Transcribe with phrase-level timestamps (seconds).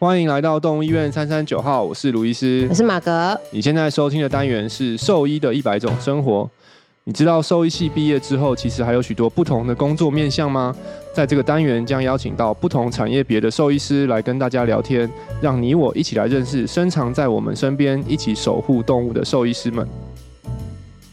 [0.00, 3.38] 欢迎来到动物医院三三九号，我是卢医师，我是马格。
[3.50, 6.48] 你现在收听的单元是兽医的一百种生活。
[7.04, 10.74] 你知道兽医系毕业之后，其实还有许多不同的工作面向吗？
[11.12, 15.06] 在这个单元将邀请到不同产业别的兽医师来跟大家聊天，
[15.38, 19.86] 让你我一起来认识深藏在我们身边、一起守护动物的兽医师们。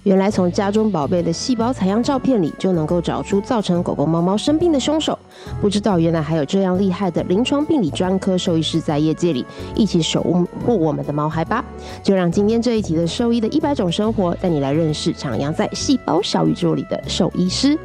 [0.08, 5.20] 原来从家中宝贝的细胞采样照片里就能够找出造成狗狗、猫猫生病的凶手，
[5.60, 10.24] 不知道原来还有这样厉害的临床病理专科兽医师在业界里一起守
[10.66, 11.62] 护我们的毛孩吧！
[12.02, 17.78] 就让今天这一集的兽医的一百种生活带你来认识徜徉在细胞小宇宙里的兽医师。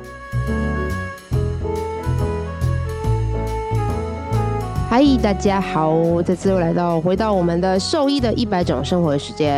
[4.88, 9.48] 嗨，大家好，这次又来到回到我们的兽医的一百种生活的时间。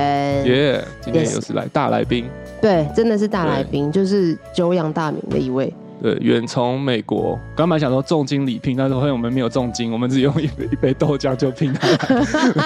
[0.47, 2.27] 耶，yeah, 今天又是来大来宾。
[2.65, 5.71] 对，真的是大来宾，就是久仰大名的一位。
[6.05, 11.89] 对，远从美国，刚本来想说重金礼聘，但是发现我们没有重金，我们只用一杯一杯豆浆就聘他。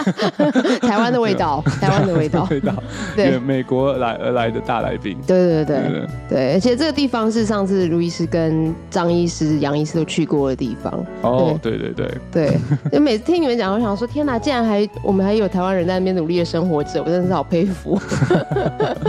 [0.82, 2.74] 台湾的味道，台湾的味道，味道。
[3.14, 5.16] 对，美国来而来的大来宾。
[5.24, 10.92] 对对对对对，而且这个地方是上次卢医师跟张医师、杨医师都去过的地方。
[11.22, 12.58] 哦，对对对对，
[12.90, 17.96] 就每次听你们讲，我想说，天哪，竟然还我们还有台湾人在那边努力的生活着，我真的是好佩服。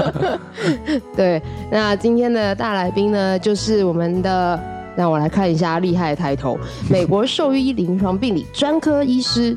[1.18, 4.19] 对，那今天的大来宾呢，就是我们。
[4.22, 4.60] 的，
[4.96, 6.58] 让我来看一下厉害的抬头，
[6.90, 9.56] 美国兽医临床病理专科医师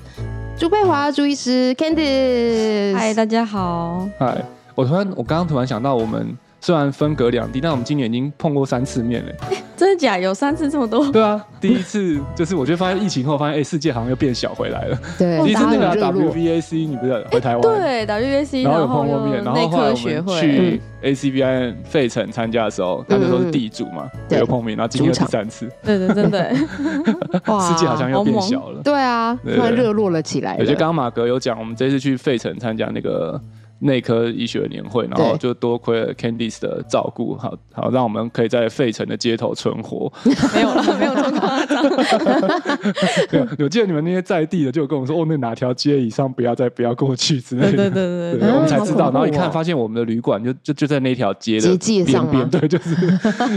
[0.57, 4.37] 朱佩华朱医师 Candice，嗨，大家好，嗨，
[4.75, 9.33] 我突然我刚刚突然想到，我们虽然分隔两地，但我们今年已经碰过三次面了。
[9.77, 10.17] 真的假？
[10.17, 11.05] 有三次这么多？
[11.11, 14.97] 对啊，第一次就是我觉得发现疫情后发现，哎，世界好像又变小回来了。
[15.19, 17.63] 对，第一次那个 WVAC 你不是回台湾？
[17.63, 25.69] 对，WVAC，然后有碰过面，然后后来我们去 ACVIN 费城参加的时候，他那时候是地主嘛，有碰面，然后今天又第三次。
[25.83, 26.55] 对对，真的。
[27.47, 28.81] 哇，世界好像又变小了。
[28.85, 30.55] 对啊，突然热络了起来。
[30.61, 33.41] 我觉得刚刚马格有讲，我们这次去费城参加那个。
[33.83, 40.13] 内科医学年会，然后就多亏了 Candice 的照顾，好好让我们可以在费城的街头存活。
[40.55, 43.49] 没有了，没有这么夸张。
[43.59, 47.77] 我记得你们那些在地的就跟我说，哦，那哪条街以上不要再不要过去之类的。
[47.77, 49.11] 对对对对，我们才知道。
[49.11, 52.95] 然后一看，发现我们的旅馆就就就在那条街的边边， 对，就是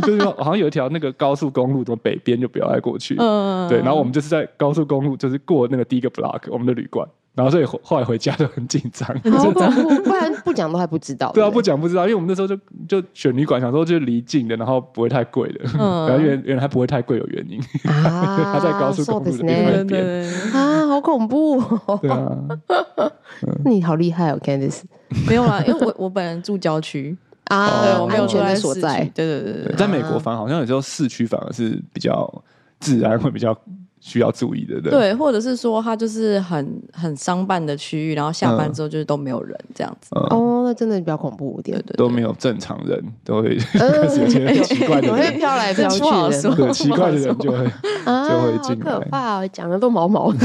[0.01, 3.15] 就是好像有一条那个高速公路的北边就不要再过去。
[3.19, 3.77] 嗯，对。
[3.79, 7.07] 然后我们就是在高速公路，就是过那个第一个 block，我们的旅馆。
[7.35, 9.69] 然后所以后来回家就很紧张，很紧张
[10.03, 11.31] 不然不讲都还不知道。
[11.33, 12.57] 对啊，不讲不知道，因为我们那时候就
[12.87, 15.59] 就选旅馆，想说就离近的，然后不会太贵的。
[15.77, 17.59] 嗯，然后原原来还不会太贵，有原因。
[17.91, 21.61] 啊，他在高速公路的边边啊，好恐怖。
[22.01, 22.31] 对啊，
[23.65, 24.83] 你好厉害哦，Candice。
[25.27, 29.03] 没有啦，因为我我本人住郊区啊，对，我没有住在所在。
[29.13, 32.43] 对对对对，在美国反而好像有时候市区反而是比较
[32.79, 33.53] 自然，会比较。
[34.05, 40.09] 需要注意的，对，对，或者是说他就是很很商办的区域，然后下班之后就是都没有人这样子。
[40.29, 48.91] 哦，那真的比较恐怖一点，对，都没有正常人，都会开始 有些很奇怪的人 飘来飘去的，对，奇怪的人就会就会进来。
[48.91, 50.37] 好可怕，讲的都毛毛的。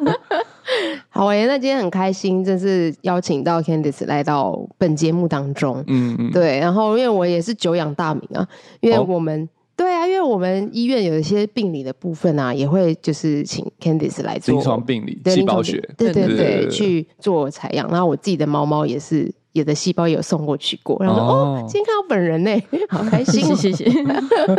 [1.08, 5.82] 好诶，那今天很开心，真是邀请到 Candice 来到本节目当中。
[5.86, 8.46] 嗯嗯，对，然后因为我也是久仰大名啊，
[8.80, 9.48] 因为我们。
[9.90, 17.88] 对啊，因为我们医院有一些病理的部分啊，也会就是请 Candice 来做临床病理、细胞学，对对对，去做采样。
[17.90, 20.96] 然后我自己的猫猫也是，有的细胞也有送过去过。
[21.00, 23.84] 然后说哦，今天看到本人呢， 好开心，谢谢。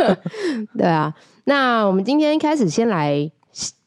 [0.76, 3.30] 对啊，那我们今天开始先来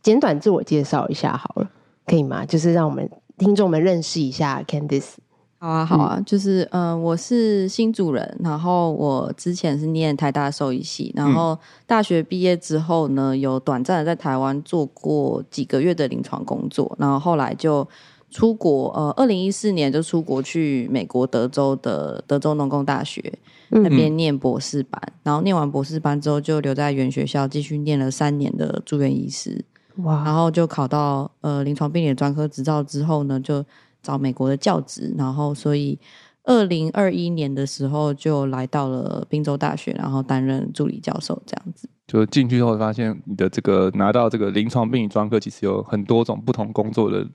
[0.02, 1.70] 简短自我介绍一下好了，
[2.08, 2.44] 可以吗？
[2.44, 3.08] 就是让我们
[3.38, 5.12] 听众们认识一下 Candice。
[5.58, 11.58] 好啊，好啊，嗯、就是嗯、呃，我是新主人，然后我之前是念台大兽医系，然后
[11.88, 17.88] 大学毕业之后呢，有短暂的在台湾做过几个月的临床工作，然后后来就
[18.30, 23.34] 出国，呃，二零一四年就出国去美国德州的德州农工大学
[23.70, 29.64] 那边念博士班，嗯、然后念完博士班之后就留在原学校继续念了三年的住院医师，
[30.04, 33.66] 哇，然后就考到呃临床病理专科执照之后呢，就。
[34.06, 35.98] 找美国的教职，然后所以
[36.44, 41.90] 二零二一年的时候就来到了宾州大学，然后担任助理教授这样子。
[42.06, 47.28] 就进去之后发现，你的这个拿到这个临床病理专科，其实有很多种不同工作的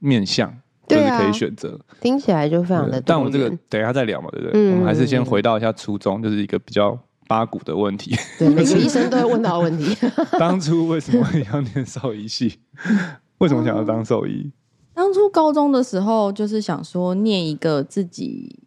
[0.00, 0.52] 面向，
[0.88, 1.78] 就是可以选择。
[2.00, 3.00] 听起来就非常的。
[3.00, 4.60] 但我们这个等一下再聊嘛，对不对？
[4.60, 6.98] 嗯、我们还是先回到一下初衷，就是一个比较
[7.28, 8.16] 八股的问题。
[8.40, 9.96] 对，每个医生都会问到的问题。
[10.36, 12.58] 当初为什么要念兽医系？
[13.38, 14.50] 为什么想要当兽医？
[14.98, 18.58] 当初高中的时候，就是想说念一个自己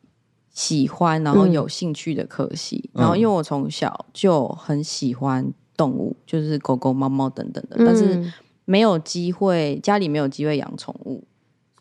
[0.50, 8.32] 喜欢然后有兴趣的科系，嗯、然后因为我从小就很喜欢动物，就是狗狗、猫猫等等的，嗯、但是
[8.64, 11.22] 没有机会，家里没有机会养宠物，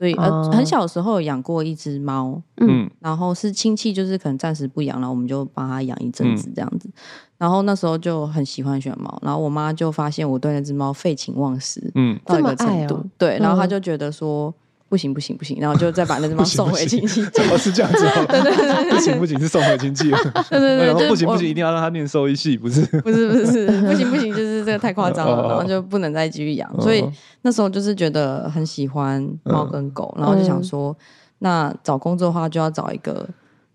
[0.00, 6.88] 所以呃、哦、很小的时候有养过一只猫，嗯，然后是亲戚就是可能暂时不养，然后我们就帮他养一阵子这样子，
[7.36, 14.54] 然后那时候就很喜欢选猫，然后我妈就发现我对那只猫废寝忘食，嗯，到一个程度，哦、对，然后她就觉得说。
[14.90, 17.24] 不行不行不行，然后就再把那只猫 送回亲戚。
[17.26, 18.04] 怎 么是这样子？
[18.26, 20.10] 对对对，不行不行是送回亲戚。
[20.10, 22.80] 对对对，对不行不行，一定要让他念兽医系，不是？
[23.02, 26.68] 不是不是不行不行，就是这个太夸张了，然后就不能再继续养。
[26.80, 27.04] 所以
[27.42, 30.94] 那时候就是觉得很喜欢猫跟狗，然后就想说，
[31.38, 33.24] 那找工作的话就要找一个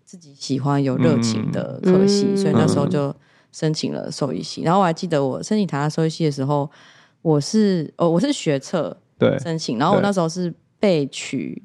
[0.04, 2.36] 自己喜欢、有热情的科系。
[2.36, 3.14] 所以那时候就
[3.52, 4.60] 申请了兽医系。
[4.60, 6.70] 然后我还记得我申请台大兽医系的时候，
[7.22, 10.52] 我是哦我是学测对申请，然后我那时候是。
[10.86, 11.60] 被取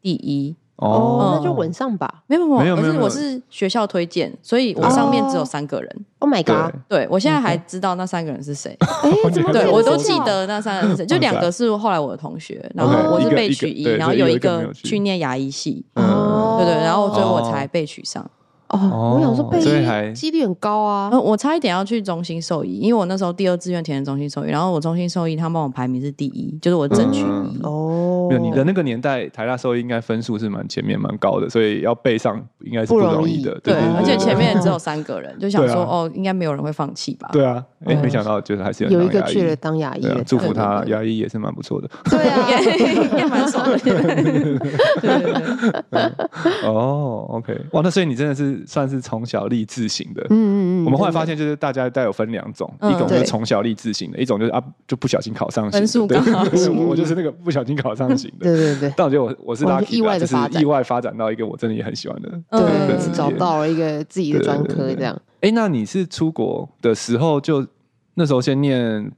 [0.00, 2.22] 第一哦，那就稳上吧。
[2.26, 6.04] 没有没有，可是我是学校推荐，所以我上面只有三个人。
[6.20, 6.74] Oh my god！
[6.88, 8.74] 对，我现在还知道那三个人是谁。
[8.80, 11.04] 哎，怎么对我都记得那三个人是谁？
[11.04, 15.84] 就两个是后来我的同学，然后我是被取一，然后有一个去念牙医系。
[15.96, 18.26] 哦，对对，然后所以我才被取上。
[18.70, 19.60] 哦，我想说被
[20.14, 21.10] 几率很高啊。
[21.18, 27.60] 我差一点要去中心兽医，因为我那时候第二志愿填的中心兽医，然后我中心兽医他帮我排名是第一，就是我争取一。
[27.64, 33.58] 哦，没有，你的那个年代台大兽医应该分数是蛮前面蛮高的，所以要背上应该是不容易的。
[33.60, 37.28] 对，而且前面只有三个人，就想说哦，应该没有人会放弃吧？
[37.32, 41.90] 对啊，哎，没想到就是还是有一个去了当牙医，祝福他，牙医也是蛮不错的。
[42.04, 42.48] 对啊，
[43.18, 43.76] 也蛮爽的。
[43.82, 44.00] 对
[45.02, 45.32] 对
[45.90, 46.00] 对。
[46.70, 48.59] 哦，OK，哇，那所以你真的是。
[48.66, 50.84] 算是从小立志型的，嗯嗯嗯。
[50.84, 55.72] 我们后来发现，就是大家带有分两种，一种就是从小立志型的，一种就是啊就不小心考上型。
[55.72, 56.16] 分数高，
[56.86, 58.44] 我就是那个不小心考上型的。
[58.44, 58.94] 对对对。
[58.96, 65.20] 但我觉得我我是 lucky，意外的发展，意外发展到一个我真的也很喜欢的，对，找到了一个自己的专科这样。
[65.40, 67.66] 哎，那你是出国的时候就
[68.14, 69.10] 那时候先念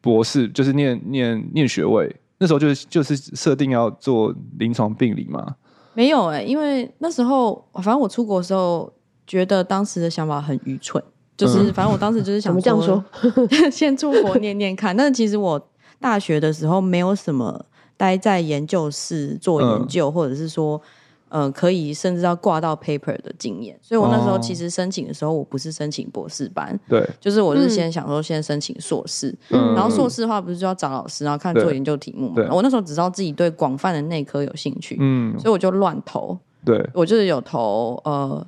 [0.00, 5.54] 博士，就是念念念学位，那时候就是就是设定要做临床病理吗？
[5.94, 8.92] 没有哎、欸，因为那时候反正我出国的时候，
[9.26, 11.02] 觉得当时的想法很愚蠢，
[11.36, 13.04] 就是反正我当时就是想说，这样说，
[13.70, 14.96] 先出国念念看。
[14.96, 15.60] 但是其实我
[16.00, 17.66] 大学的时候没有什么
[17.96, 20.80] 待在研究室做研究，嗯、或者是说。
[21.30, 32.48] 呃，可以甚至要挂到 paper 的经验，所以我那时候其实申请的时候，我不是申请博士班，对，就是我是先想说先申请硕士，然后硕士的话不是就要找老师，然后看做研究题目嘛。
[32.50, 38.46] 我那时候只知道自己对广泛的内科有兴趣，嗯，所以我就乱投，对，我就是有投呃。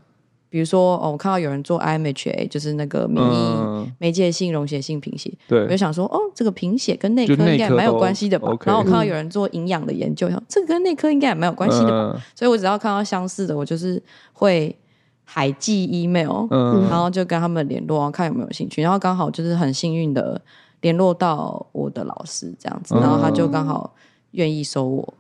[0.53, 8.49] 比如说哦，我看到有人做 IMHA，就是那个免疫媒介性溶血性贫血，对，我就想说哦，这个贫血跟内科应该蛮有关系的吧。
[8.67, 12.23] 然后我看到有人做营养的研究，这个跟内科应该也蛮有关系的吧。
[12.35, 14.03] 所以我只要看到相似的，我就是
[14.35, 14.77] 会
[15.25, 16.47] 海寄 email，
[16.91, 18.83] 然后就跟他们联络，看有没有兴趣。
[18.83, 20.39] 然后刚好就是很幸运的
[20.83, 23.95] 联络到我的老师这样子，然后他就刚好
[24.33, 25.15] 愿意收我。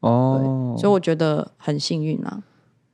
[0.00, 2.40] 哦，所以我觉得很幸运啊。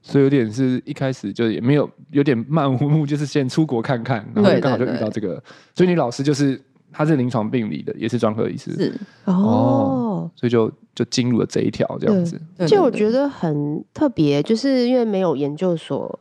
[0.07, 5.29] 所以有点是一开始就也没有有点漫无目，就是先出国看看，然后刚好就遇到这个。
[5.29, 5.43] 对对对，
[5.75, 6.61] 所以你老师就是
[6.93, 8.71] 他是临床病理的，也是专科医师。
[8.75, 12.39] 是哦，哦，所以就就进入了这一条这样子。
[12.69, 16.21] 就我觉得很特别，就是因为没有研究所，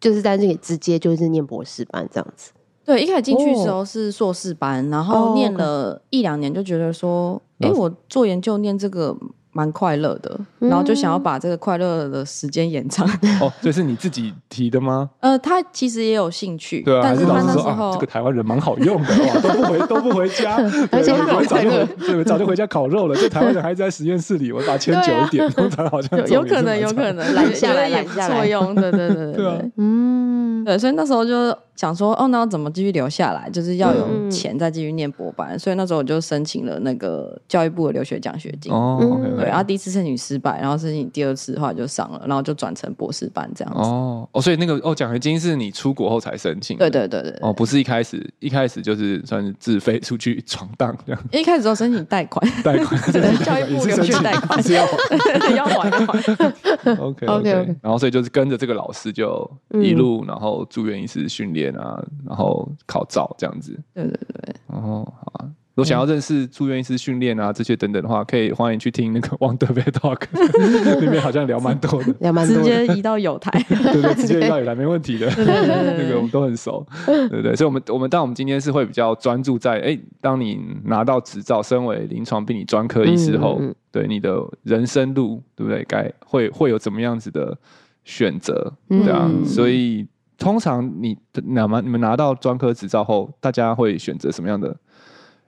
[0.00, 2.52] 就是在这里直接就是念博士班这样子。
[2.86, 9.14] 对，一开始进去的时候是硕士班，然后念了一两年，就觉得说，哎、哦，我做研究念这个。
[9.52, 13.06] 蛮快乐的，然后就想要把这个快乐的时间延长。
[13.40, 15.10] 哦，这是你自己提的吗？
[15.20, 20.56] 呃，他其实也有兴趣，对啊，但是他那时候这个台湾人蛮好用的，哇，都不回 都不回家，
[20.92, 23.16] 而且他早就对早就回家烤肉了。
[23.16, 27.34] 这台湾人还在实验室里，我把它签久一点，通常好像有可能有可能。
[27.34, 28.46] 拦下来拦下来。
[28.46, 33.48] 用，对对对对，嗯，对，所以那时候就想说，哦，那要怎么继续留下来？
[33.48, 38.70] 就是要有钱再继续念博班，所以那时候我就申请了那个教育部的留学奖学金。
[38.70, 39.18] 哦。
[39.34, 43.80] 对，然后第一次申请失败，然后申请第二次的话就上了，然后就转成博士班这样子。
[43.80, 46.76] 哦哦，所以那个哦奖学金是你出国后才申请？
[46.76, 47.34] 对对对对。
[47.40, 51.22] 哦，不是一开始，一开始就是算是自费出去闯荡这样。
[51.32, 53.00] 一开始都申请贷款，贷款，
[53.42, 56.94] 教育部留学贷款是 要还，要还要还。
[56.98, 59.50] OK OK，然后所以就是跟着这个老师就
[59.82, 63.78] 一路，然后住院医师训练啊，然后考照这样子。
[63.94, 64.54] 对对对。
[64.68, 65.50] 哦，好啊。
[65.76, 70.26] 如果想要认识住院医师训练啊这些等等的话，可以欢迎去听那个 Wonderful Talk，
[71.00, 85.82] 里面好像聊蛮多的，聊蛮多的，直接移到友台， 对对，直接移到友台没问题的， 那个我们都很熟，对对对，所以我们我们但我们今天是会比较专注在，哎，当你拿到执照，身为临床病理专科医师后，嗯嗯、对你的人生路，对不对？
[85.84, 87.56] 该会会有怎么样子的
[88.04, 90.06] 选择，对啊，嗯、所以
[90.40, 94.76] 通常你拿嘛，你们拿到专科执照后，大家会选择什么样的？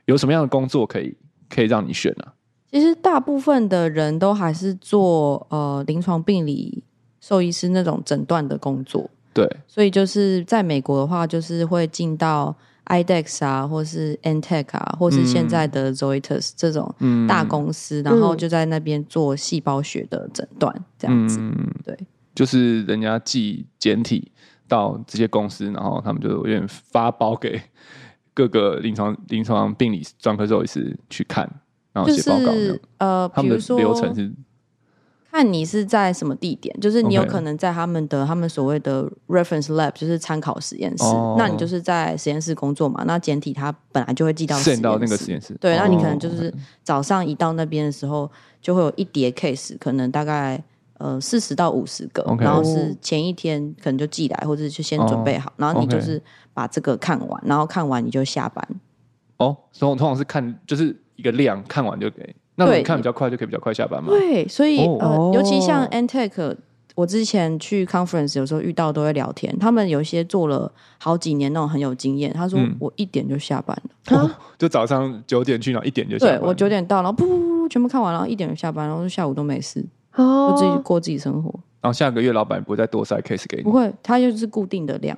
[0.05, 1.17] 有什么样的工作可以
[1.49, 2.35] 可以让你选啊？
[2.71, 6.85] 其实大部分的人都还是做呃临床病理
[7.21, 9.09] 兽医师那种诊断的工作。
[9.33, 16.95] 对，所以就是在美国的话，就是会进到 IDEXX 啊，或是 Antech 啊，或是现在的 Zoetis 这种
[17.27, 21.39] 大公司，嗯、然后就在那边做细胞学的诊断，这样子。
[21.41, 21.97] 嗯、对，
[22.35, 24.31] 就是人家寄简体
[24.73, 27.61] 到这些公司，然后他们就有点发包给
[28.33, 31.47] 各个临床临床病理专科兽医师去看，
[31.93, 32.47] 然后写报告。
[32.47, 34.33] 就是、呃，比如说他们的流程是。
[35.35, 41.05] 看你是在什么地点，就是你有可能在他们的.他们所谓的 reference lab，就是参考实验室。
[41.05, 41.39] Oh.
[41.39, 43.03] 那你就是在实验室工作嘛？
[43.07, 45.57] 那简体它本来就会寄到实验到那个实验室。
[45.59, 46.53] 对，那你可能就是
[46.83, 50.63] 早上一到那边的时候，就会有一叠 case，可能大概
[50.99, 52.43] 呃四十到五十个，Okay.
[52.43, 55.61] 然后是前一天可能就寄来，或者就先准备好，oh.
[55.61, 56.23] 然后你就是
[56.55, 58.67] 把这个看完，然后看完你就下班。
[59.39, 62.35] 哦，oh, 所以我通常是看就是一个量，看完就给。
[62.55, 64.11] 那你看比较快，就可以比较快下班嘛？
[64.11, 66.55] 对，所以、哦、呃，尤其像 Antech，
[66.95, 73.75] 我之前去 conference 有时候遇到都会聊天，他们有一些做了好几年那种很有经验，他说我一点就下班
[74.11, 76.39] 了，哦、就早上九点去，然后一点就下班。
[76.39, 79.83] 对，我九点到，然后噗噗噗全部看完，然后一点就下班，然后下午都没事，
[80.17, 81.51] 哦、就自己过自己生活。
[81.81, 83.63] 然后下个月老板不会再多塞 case 给你？
[83.65, 85.17] 不会，他就是固定的量。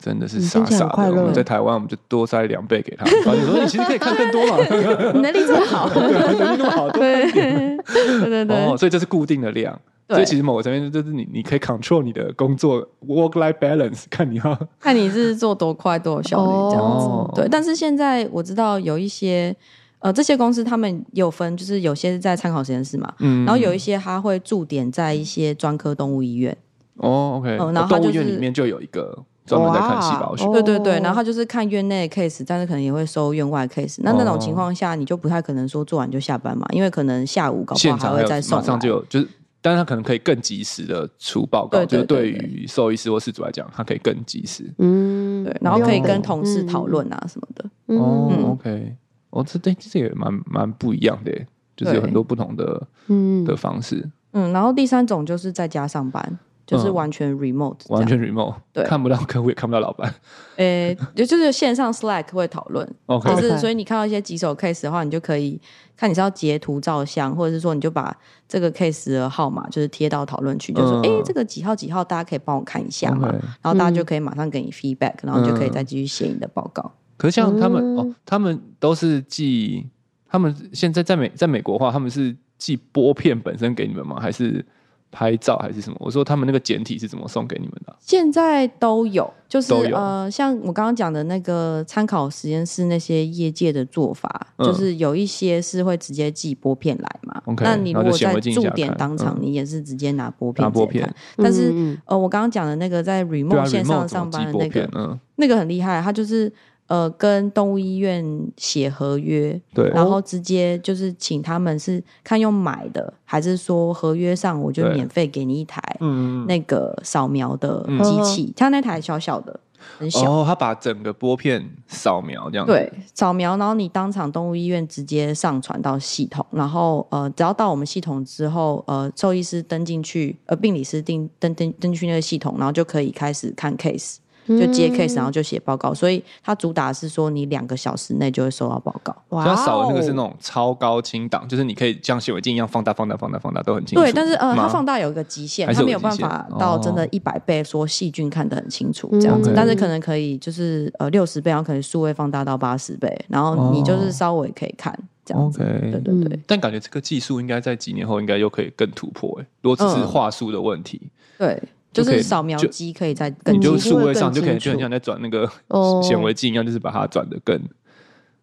[0.00, 1.10] 真的是傻傻的。
[1.10, 3.04] 我们在台湾，我们就多塞两倍给他。
[3.24, 4.56] 发现说你其实可以看更多嘛，
[5.20, 8.56] 能力这么好， 能力那么好，对 对对对。
[8.64, 9.76] 哦，所以这是固定的量。
[10.08, 17.42] 所以其实某个层面就是你，你可以 control 你的工作 work life balance，看你要看你是做多快多有效率这样子。
[17.42, 19.54] 对，但是现在我知道有一些
[20.00, 26.56] 呃这些公司他们有分，就是有些是在参考实验室嘛，嗯，然后有一些他会驻点在一些专科动物医院。
[26.96, 29.24] 哦，OK，然后动物医院里面就有一个。
[29.48, 33.96] 专门在看细胞学，对对对，然后他就是看院内 case，但是可能也会收院外 case。
[34.02, 38.58] 那那种情况下，你就不太可能说做完就下班嘛，因为可能下午搞不好还会再送。
[38.58, 39.28] 马上就有，就是，
[39.62, 44.70] 但是他可能可以更及时的出报告，就是对于兽医师或事主来讲，他可以更及时。
[44.76, 47.64] 嗯，对，然后可以跟同事讨论啊什么的。
[47.96, 48.94] 哦，OK，
[49.30, 51.32] 哦，这对这也蛮蛮不一样的，
[51.76, 54.08] 就是有很多不同的嗯的方式。
[54.32, 56.38] 嗯，然后第三种就是在家上班。
[56.68, 60.14] 就是完全 remote，完全 remote，对，看不到客户也看不到老板。
[60.56, 65.58] 诶，也就是线上 Slack 会讨论，就是所以你看到一些棘手 case 的话，你就可以
[65.96, 68.14] 看你是要截图照相，或者是说你就把
[68.46, 73.30] 这个 case 的号码就是贴到讨论区，就说诶，这个几号几号，大家可以帮我看一下嘛，
[73.62, 76.92] 然后大家就可以马上给你 feedback，然后就可以再继续写你的报告。
[77.18, 79.86] 可是像他们哦，他们都是寄，
[80.26, 84.18] 他们现在在美在美国的话，他们是寄拨片本身给你们吗？
[84.18, 84.64] 还是？
[85.10, 85.96] 拍照还是什么？
[86.00, 87.96] 我说他们那个简体是怎么送给你们的？
[87.98, 97.42] 现在都有，就是呃，像我刚刚讲的那个参考实验室那些业界的做法，就是有一些是会直接寄拨片来嘛。
[97.62, 100.62] 那你如果在驻点当场，你也是直接拿拨片。
[100.62, 101.10] 拿玻片。
[101.38, 101.72] 但是
[102.04, 106.52] 呃，我刚刚讲的那个在 remote 线上上班的那个，那个很厉害，他就是。
[106.88, 108.24] 呃，跟动物医院
[108.56, 119.60] 写合约，对，然后直接就是请他们是看用买的，还是说合约上我就免费给你一台，嗯，那个扫描的机器，它那台小小的，
[119.98, 134.16] 很小，哦，他把整个拨片扫描这样，对，扫描，然后你当场动物医院直接上传到系统，然后呃，只要到我们系统之后，呃，兽医师登进去，呃，病理师登登登登进去那个系统，然后就可以开始看 case。
[134.48, 139.14] 就接 case，然后就写报告，所以它主打是说你两个小时内就会收到报告。
[139.28, 144.02] 哇，它扫的那个是那种超高清档，就是你可以像显微镜一样放大、放大、放大、放大都很清楚。
[144.02, 149.52] 对，但是呃，它放大有一个极限，它没有办法到真的一百倍，说细菌看得很清楚这样子。
[149.54, 155.58] 但是可能可以，就是呃六十倍，然后可能数位放大到八十倍，然后你就是稍微可以看这样子。
[155.58, 156.40] 对对对。
[156.46, 161.10] 但感觉这个技术应该在几年后应该又可以更突破哎，如果只是话术的问题。
[161.36, 161.62] 对。
[161.92, 165.50] 就是扫描机可以在更，你就数位上就可以就很像在转那个
[166.02, 167.56] 显微镜一样，就是把它转的更。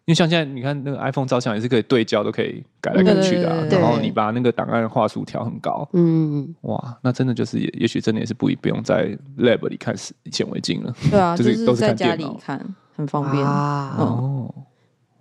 [0.04, 3.66] 因为像现在你看那个 iPhone 照相也是可以对焦，都可以改来改去的。
[3.66, 10.94] 然后你把那个档案画素调很高，嗯，哇，那真的就是也也许真的也是不不用在 lab 里看显微镜了。
[11.10, 14.54] 对啊， 就是都是在家里看，很方便哦。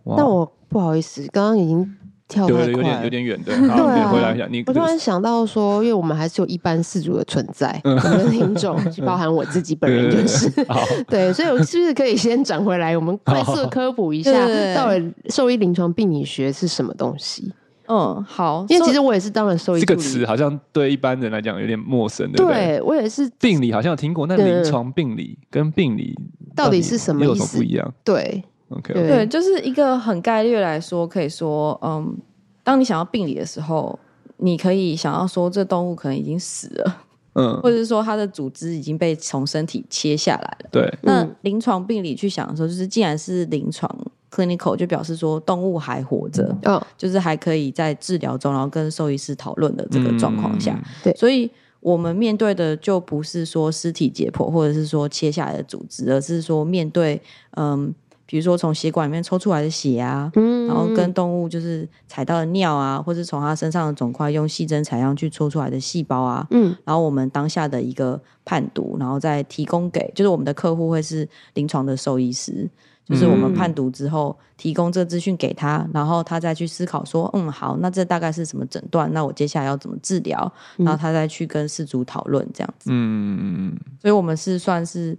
[0.04, 1.98] 那我不好意思，刚刚已经。
[2.28, 3.56] 跳太快，有点有点远，对。
[3.70, 4.48] 好，你回来一下。
[4.50, 10.50] 你我突然想到说，因为我们还是有一般四组的存在，我们的听众，包含我自己本人就是。
[11.08, 14.32] 对，所以我是不是可以先转回来，我们快速 科普一下，
[14.76, 17.54] 到底兽医临床病理学是什么东西？
[17.88, 18.66] 嗯，好。
[18.70, 22.80] 因为其实我也是当了兽医，这个词好像对一般人来讲有点陌生，对不对？
[22.80, 23.30] 对，我也是。
[23.40, 26.16] 病理好像有听过，那临床病理跟病理
[26.56, 27.58] 到底是什么意思？
[27.58, 27.94] 不一样。
[28.04, 28.44] 对。
[28.70, 29.08] OK，对。
[29.08, 32.18] 对，就是一个很概率来说，可以说，嗯，
[32.64, 33.98] 当你想要病理的时候，
[34.38, 36.98] 你可以想要说，这动物可能已经死了，
[37.34, 40.70] 嗯，或者是说它的组织已经被从身体切下来了。
[40.72, 43.90] 对，那临床病理去想的时候，就是既然是临床
[44.32, 50.84] clinical，就表示说动物还活着，哦，就是还可以在治疗中，然后跟兽医师讨论的这个状况下，嗯。
[51.04, 51.14] 对。
[51.14, 51.50] 所以
[51.82, 57.22] 我们面对的就不是说尸体解剖，或者是说切下来的组织，而是说面对
[57.58, 57.94] 嗯。
[58.28, 72.68] 比如说从血管里面抽出来的血啊，嗯，然后跟动物就是采到的尿啊，或是从它身上的肿块用细针采样去抽出来的细胞啊，嗯，然后我们当下的一个判读，然后再提供给，就是我们的客户会是临床的兽医师，
[73.06, 79.08] 就是我们判读之后提供这个资讯给他，然后他再去思考说，嗯，好，那这大概是什么诊断？
[79.14, 80.52] 那我接下来要怎么治疗？
[80.78, 85.16] 然后他再去跟事主讨论这样子，嗯嗯嗯，所以我们是算是。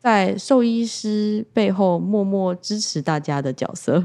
[0.00, 4.02] 在兽医师背后默默支持大家的角色，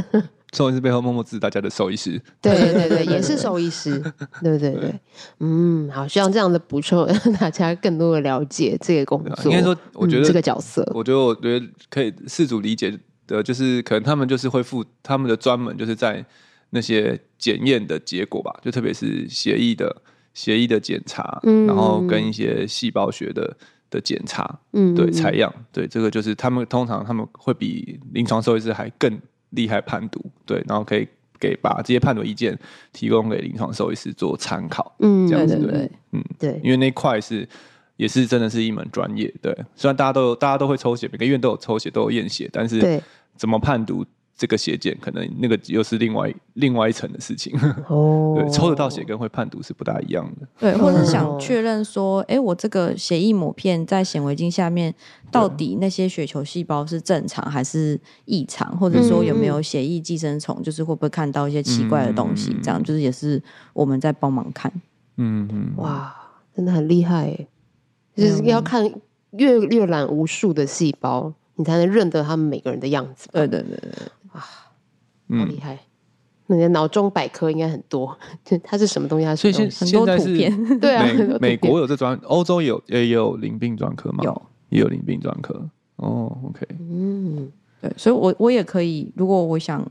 [0.54, 4.02] 兽医师背后默默支持大家的兽医师，对对对，也是兽医师，
[4.42, 4.98] 对对对，
[5.40, 9.44] 嗯，好，希望这样的补充 让大家更多的了解这个工作。
[9.44, 16.24] 应该说，我觉得、嗯、这个角色，我觉得我觉得可以饲主理解的，就是可能他们就是会负他们的专门，就是在
[16.70, 19.94] 那些检验的结果吧，就特别是协议的
[20.32, 23.54] 协议的检查，嗯、然后跟一些细胞学的。
[23.94, 29.16] 的检查，嗯，对，采样，对，这个就是他们通常他们会比临床兽医师还更
[29.50, 31.06] 厉害判读，对，然后可以
[31.38, 32.58] 给把这些判读意见
[32.92, 37.48] 提供给临床兽医师做参考，嗯，这样子，对，嗯，对，因为那块是
[37.96, 43.00] 也是真的是一门专业，对，虽然大家都有大家都会抽血，每个医院都有抽血，都有验血，但是
[43.36, 44.04] 怎么判读？
[44.36, 47.56] 这个血检可能那个又是另外另外一层的事情。
[47.88, 54.92] 哦，对，抽得到血跟会判读是不大一样的，对，或者想确认说，哎，我这个血液抹片在显微镜下面
[55.30, 63.40] 到底那些血球细胞是正常还是异常，或者说有没有血液寄生虫，就是会不会看到一些奇怪的东西，这样就是也是
[63.72, 64.72] 我们在帮忙看，
[65.16, 66.12] 嗯嗯，哇，
[66.54, 67.28] 真的很厉害。
[67.28, 67.48] 耶，
[68.16, 68.84] 就是要看
[69.30, 73.90] 阅阅览无数的细胞，你才能认得他们每个人的样子，对对对对。
[74.38, 74.40] 啊，
[75.38, 75.78] 好厉害！
[76.46, 78.16] 你的脑中百科应该很多，
[78.62, 79.24] 它是什么东西？
[79.24, 81.06] 它所以现 很多图片，对啊，
[81.40, 84.24] 美国有这专，欧洲也有也有淋病专科吗？
[84.24, 85.54] 有，也有淋病专科。
[85.96, 89.86] 哦，OK，嗯，对，所以我我也可以，如果我想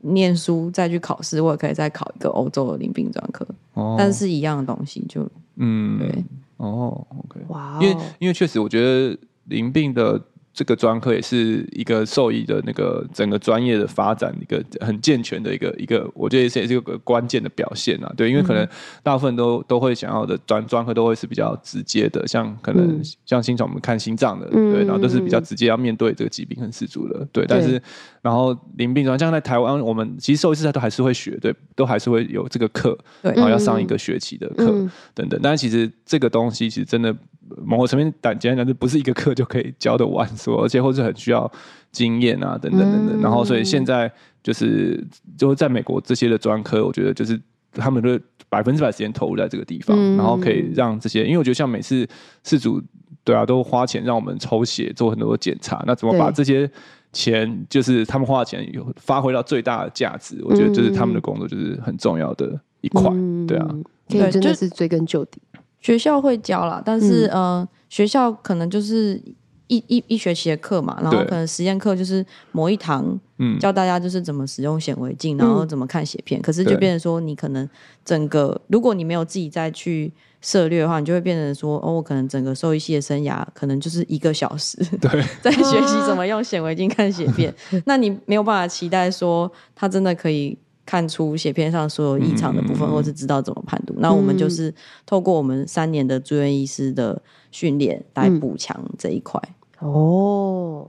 [0.00, 3.46] 念书再去考试，我也可以再考一个欧洲的淋病专科。
[3.72, 6.24] 哦，但是一样的东西就嗯，对，
[6.58, 10.22] 哦，OK，哇，因为因为确实我觉得淋病的。
[10.54, 18.12] 这个专科也是一个受益的那个整个专业的发展一个很健全的一个一个，我觉得也是也是一个关键的表现啊。
[18.16, 18.66] 对，因为可能
[19.02, 27.46] 大部分都都会想要的专专科都会是比较直接的，像可能像新宠我们看心脏的，对，然后都是比较直接要面对这个疾病跟饲主的，对。
[27.46, 27.80] 但是
[28.20, 34.66] 然后淋病专，像在台湾，我们其实兽医师他都还是会学，对，都还是会有这个课，对，然后要上一个学期的课
[35.14, 35.40] 等等。
[35.42, 37.16] 但是其实这个东西其实真的。
[37.64, 41.50] 某个层面，简单讲，就不是一个课就可以教的完，说，而且或是很需要
[41.90, 43.20] 经验啊，等等等等。
[43.20, 44.10] 然后，所以现在
[44.42, 45.04] 就是，
[45.36, 47.40] 就是在美国这些的专科，我觉得就是
[47.72, 52.06] 他们的百分之百时间投入在这个地方，然后可以让这些，因为我觉得像每次
[52.44, 52.82] 事主
[53.24, 56.70] 对啊，都花钱让我们抽血做很多检查，那怎么把这些
[57.12, 60.40] 钱，就是他们花的钱有发挥到最大的价值？
[60.44, 63.10] 我觉得就是他们的工作就是很重要的一块，
[63.46, 63.68] 对啊，
[64.08, 65.40] 对，真的是追根究底。
[65.82, 69.20] 学校会教啦，但是、嗯、呃，学校可能就是
[69.66, 76.40] 一一一学期的课嘛，然后可能实验课就是某一堂，嗯，教大家就是怎么使用显微镜，然后怎么看血片。
[76.40, 77.68] 嗯、可是就变成说，你可能
[78.04, 85.10] 整个，如果你没有自己再去涉猎的话，你就会变成说，哦，我可能整个兽医系的生涯可能就是一个小时， 对，
[85.42, 87.52] 在学习怎么用显微镜看血片。
[87.86, 90.56] 那你没有办法期待说，他真的可以。
[90.84, 93.94] 看出写片上所有异常的部分，嗯、或是知道怎么判读。
[93.94, 94.74] 嗯、那我们就是
[95.06, 99.40] 透过我们三年的住院医师的训练来补强这一块。
[99.78, 100.88] 哦，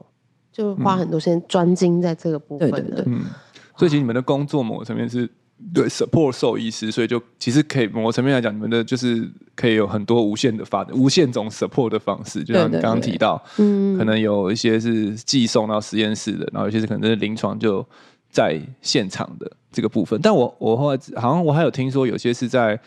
[0.51, 2.81] 就花很多时间专精在这个部分的。
[2.81, 3.05] 对对对。
[3.07, 3.21] 嗯，
[3.77, 5.29] 所以其实你们的工作某个层面是
[5.73, 12.43] 对 support 兽医师，所以就其实可以某个层面来讲，你们的就是可以有很多无限的发展，无限种 support 的方式。
[12.43, 17.85] 就像你刚刚提到，嗯，可能有一些是寄送到实验室的，然后有些是可能是临床就
[18.29, 19.51] 在现场的。
[19.73, 22.79] 这个部分，但我我后来好像我还有听说，有些是在，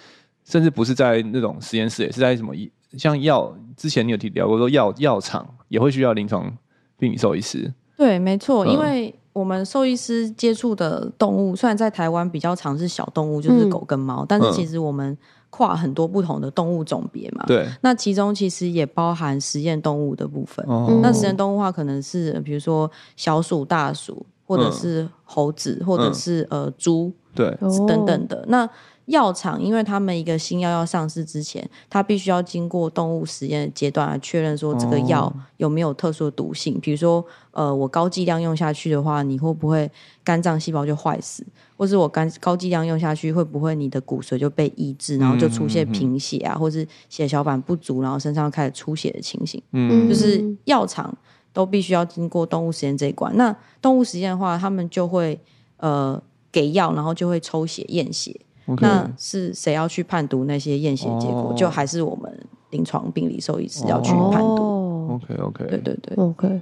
[0.44, 2.55] 甚至不是在那种实验室，也是在什么
[2.96, 6.51] 像药，之前你有提聊过说药药厂也会需要临床
[6.99, 7.70] 病理兽医师。
[7.96, 15.16] 对，没错，嗯、因为我们兽医师接触的动物，虽然在台湾比较常是小动物，就是狗跟猫，嗯、但是其实我们
[15.51, 17.44] 跨很多不同的动物种别嘛。
[17.46, 17.66] 对。
[17.81, 20.64] 那其中其实也包含实验动物的部分。
[20.68, 21.01] 哦。
[21.03, 27.57] 那实验动物的话，可能是比如说小鼠、大鼠，或者是猴子，嗯、或者是呃猪，对，
[27.87, 28.45] 等等的。
[28.49, 28.69] 那
[29.07, 36.75] 药厂，因为他们一个新药要上市之前，它必须要经过动物实验的阶段来确认说这个药有没有特殊的毒性。
[36.75, 39.89] 哦、比如说，呃，我高剂量用下去的话，你会不会
[40.25, 41.47] 肝脏细胞就坏死？
[41.77, 49.63] 或是我肝高剂量用下去，会不会你的骨髓就被抑制，然后就出现贫血啊，嗯嗯嗯或是血小板不足，然后身上开始出血的情形？
[49.71, 51.17] 嗯，就是药厂
[51.57, 53.35] 都必须要经过动物实验这一关。
[53.35, 55.40] 那动物实验的话，他们就会
[55.79, 58.38] 呃给药，然后就会抽血验血。
[58.83, 61.57] 那是谁要去判读那些验血结果？Oh.
[61.57, 64.57] 就还是我们临床病理兽医师要去判读。
[64.57, 65.12] Oh.
[65.12, 66.61] OK OK，对对对，OK。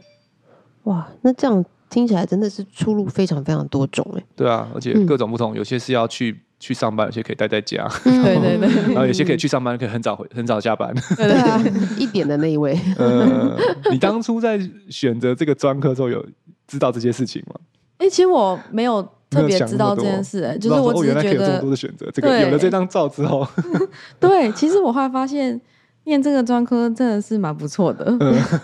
[0.85, 4.22] 哇，那这样听起来真的是出路非常非常多种哎。
[4.37, 7.88] 对啊，而且各种不同，嗯、有些是要去去上班，有些可以待在家。
[8.05, 10.95] 对对对，然后有些可以去上班，可以很早回很早下班。
[11.17, 11.62] 对啊，
[11.99, 12.79] 一点的那一位。
[12.97, 13.57] 呃，
[13.90, 16.25] 你当初在选择这个专科的时候，有
[16.67, 17.55] 知道这些事情吗？
[17.99, 19.07] 哎、欸，其实我没有。
[19.31, 23.45] 特别知道这件事，哎，就是我只是觉得，这么多的选择，这个有了这张照之后，
[24.21, 25.61] 对，其实我后来发现，
[26.05, 28.17] 念这个专科真的是蛮不错的，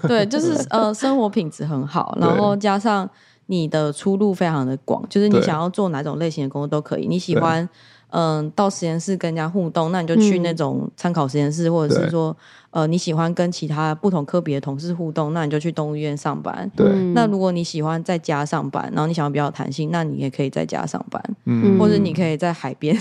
[0.06, 3.08] 对，就是呃，生活品质很好，然后加上
[3.50, 7.68] 你的出路非常的广，就是你想要做哪种类型的工作都可以，你喜欢
[8.10, 12.36] 嗯到实验室跟人家互动，那你就去那种参考实验室，或者是说。
[12.72, 16.70] 呃，你喜欢跟其他不同科别的同事互动，那你就去动物医院上班。
[16.76, 16.88] 对。
[17.14, 21.20] 那如果你喜欢在家上班，然后你想要比较弹性，那你也可以在家上班。
[21.46, 21.76] 嗯。
[21.78, 22.96] 或者你可以在海边，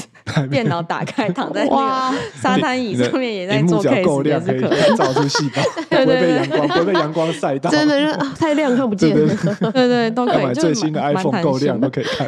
[0.50, 7.70] 电脑打开， 躺在那个沙滩椅上面，也在做 case，也是可以照出细胞， 不会被阳光，不会被阳光晒到。
[7.70, 9.14] 真的太亮看不见。
[9.72, 10.54] 对对，都可以。
[10.56, 12.28] 最新的 iPhone 够亮都可以看。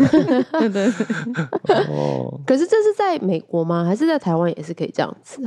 [0.60, 0.88] 对对。
[1.89, 2.39] 哦。
[2.45, 3.84] 可是这是在美国吗？
[3.84, 5.41] 还是在台湾也是可以这样子？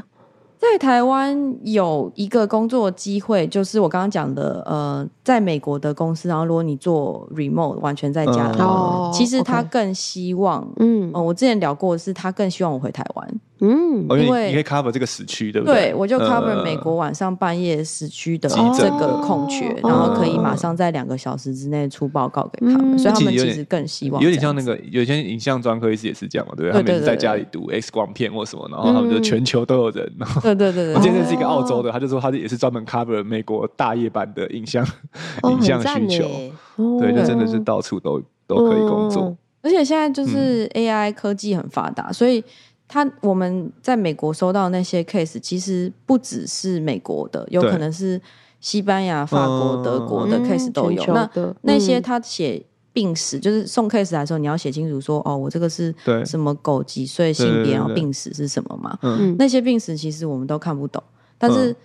[0.73, 13.41] 在台湾有一个工作机会，就是我刚刚讲的，呃，在美国的公司，然后如果你做 remote 完全在家的话，嗯、其实他更希望，嗯、呃，我之前聊过的是，他更希望我回台湾。
[13.61, 15.91] 嗯，因为你可以 cover 这个时区，对不对？
[15.91, 26.83] 对，我就 cover 美国晚上半夜时区的这个空缺，然后可以马上在两个小时之内出报告给他们，所以他们其实更希望有点像那个有些影像专科医师也是这样嘛，对不对？
[26.83, 30.13] 他们在家里读 X 光片或什么，然后他们就全球都有人。
[30.55, 34.87] 对对对对，我今天是一个澳洲的，他就说他也是专门 cover 美国大夜班的影像
[35.51, 36.25] 影像需求，
[37.01, 39.37] 对，就真的是到处都都可以工作。
[39.63, 42.45] 而且现在就是 AI 科技很发达，所以。
[42.87, 48.21] 他我们在美国收到那些 case，其实不只是美国的，有可能是
[48.61, 51.03] 西班牙、法国、德国的 case 都有。
[51.07, 51.29] 那
[51.63, 52.63] 那些他写
[52.95, 58.99] 病史，就是送 case 来的时候，你要写清楚说，哦，我这个是什么狗几岁、性别，然后病史是什么嘛？
[59.37, 61.03] 那些病史其实我们都看不懂，
[61.37, 61.77] 但是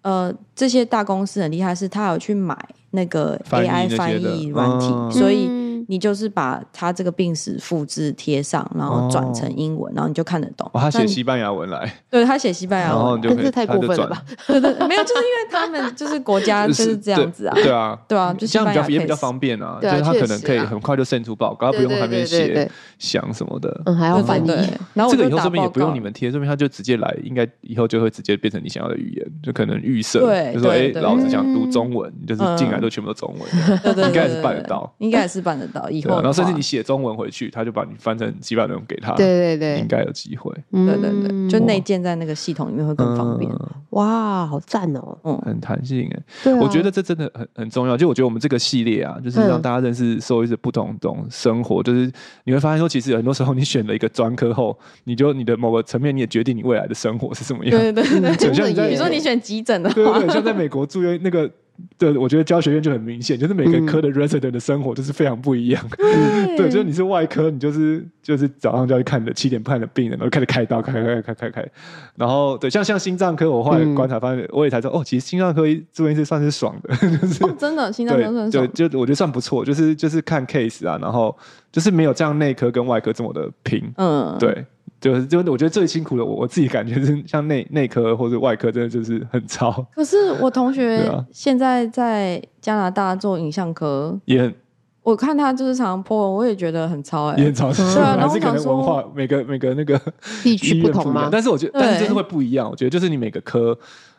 [0.00, 2.56] 呃，这些大公司很厉害，是他有去买
[2.92, 4.86] 那个 AI 翻译软体，
[5.18, 5.61] 所以。
[5.92, 10.66] 你就是把他这个病史复制贴上，然后转成英文，然后你就看得懂。
[10.72, 14.22] 他写西班牙文来，对他写西班牙文，这太过分了吧？
[14.48, 17.54] 对对，没有，就是因为他们就是国家 就是这样子啊。
[17.54, 19.78] 对啊，对啊，就这样比较也比较方便啊。
[19.82, 24.50] 就是他可能可以很快就生出报告，不用还没写想什么的，嗯，还要翻译。
[24.94, 30.20] 然后这个以后这边也不用你们贴，这边他就直接来，应该以后就会直接变成你想要的语言，就可能预设，
[30.54, 36.62] 就说哎，老子想读中文，就是进来都全部都中文，对对，应该也是办得到，应该也是办得到，以后然后甚至你。
[36.62, 39.12] 写中文回去，他就把你翻成西班牙文给他。
[39.16, 40.50] 对对对，应该有机会。
[40.70, 43.50] 对对对，就内建在那个系统里面会更方便。
[43.90, 45.18] 哇，好赞哦！
[45.24, 46.22] 嗯，很弹性哎。
[46.44, 47.96] 对我觉得这真的很很重要。
[47.96, 51.82] 就我觉得我们这个系列啊，就是让大家认识兽医的不同种生活。
[51.82, 52.10] 就是
[52.44, 57.76] 你会发现说，其实很多时候你选了一个专科后，你就你的某个层面，你也决定你未来的生活是什么样。
[57.76, 61.50] 对对对，就像你比如说你选急诊的话，对对，像在美国住院那个。
[61.98, 65.84] 对，我觉得教学院就很明显，就是每个科的 resident 的生活就是非常不一样。
[65.98, 71.68] 嗯、对，就是你是外科，你就是就是早上就要去看你的七点半的病人，然后开始开刀，开开开开开开。
[72.16, 81.36] 然后对，像像心脏科，我后来观察发现，嗯、我也才知道哦，其实心脏科住院是算是爽的， 就是哦、真的心脏科算爽，就就我觉得算不错，就是就是看 case 啊，然后
[81.70, 83.92] 就是没有这样内科跟外科这么的拼。
[83.96, 84.64] 嗯，对。
[85.02, 89.84] 就是，就我觉得最辛苦的，我我自己感觉是像内内科或者外科，真的就是很超。
[89.92, 94.54] 可是我同学 现在在加拿大做影像科，也很，
[95.02, 97.72] 我看他就是常常 po 文，我也觉得很超哎、欸，也很超。
[97.72, 100.00] 对啊，还是可能文化每个每个那个
[100.44, 101.28] 地区不同嘛。
[101.32, 102.70] 但是我觉得，但是真的会不一样。
[102.70, 103.76] 我觉得就是你每个科，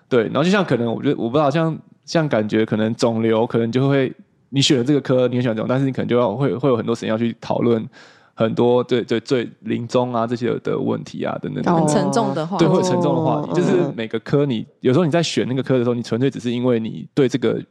[0.10, 4.14] 对，然后就像可能，我觉得我不知道，像像感觉可能肿瘤，可能就会
[4.50, 7.88] 你选了这个科，你很喜欢这种，但是你可能就要会会有很多时间要去讨论。
[8.34, 17.62] 很多对对最临终啊这些的问题啊等等，很沉重的话，对，会沉重的话就是每个科你有时候你在选那个科的时候，你纯粹只是因为你对这个。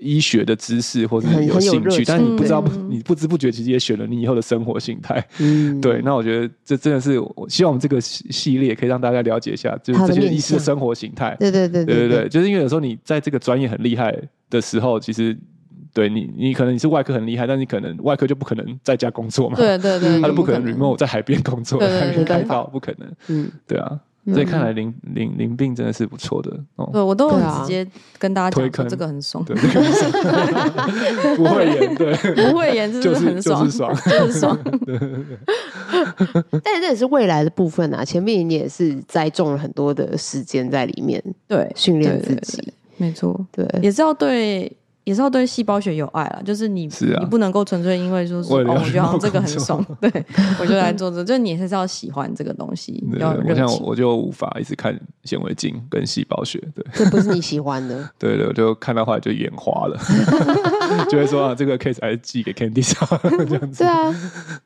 [0.00, 5.26] 医学的知识或者有兴趣，但你不知道，你不知不觉其实也选了你以后的生活形态。
[5.40, 6.00] 嗯，对。
[6.04, 11.36] 那我觉得这真的是，我希望我们这个系列可以让大家了解一下，就是这些医师的生活形态。
[11.40, 14.16] 对对对对对对，就是因为有时候你在这个专业很厉害
[14.48, 15.36] 的时候，其实
[15.98, 19.56] 对你，你可能你是外科很厉害，但你可能外科就不可能在家工作嘛。
[19.56, 23.12] 对对对， 他就不可能 remote 在海边工作，海边开刀不可能。
[23.26, 23.98] 嗯，对啊。
[24.30, 26.88] 所以看来淋淋淋病真的是不错的哦。
[26.92, 27.84] 对，我都直接
[28.18, 29.42] 跟大家讲说这个很爽，
[31.34, 34.58] 不会演，对， 不会演就是很爽，就是爽，就是爽。
[36.62, 44.70] 但是这也是未来的部分啊，前面你也是栽种了很多的时间在里面，对，训练自己，没错，对，也是要对。
[45.08, 50.26] 也是要对细胞学有爱啦，就是你，是啊、你不能够纯粹因为说是哦，我觉得这个很爽，对，
[50.60, 54.94] 我就来做这个，就是你还是要喜欢这个东西，对要我像我，我就无法一直看
[55.24, 59.98] 显微镜跟细胞学，对，这不是你喜欢的，对对，我就看到后来就眼花了，
[61.08, 62.92] 就会说啊，这个 case 还是寄给 Candice
[63.46, 64.14] 这样子，对啊，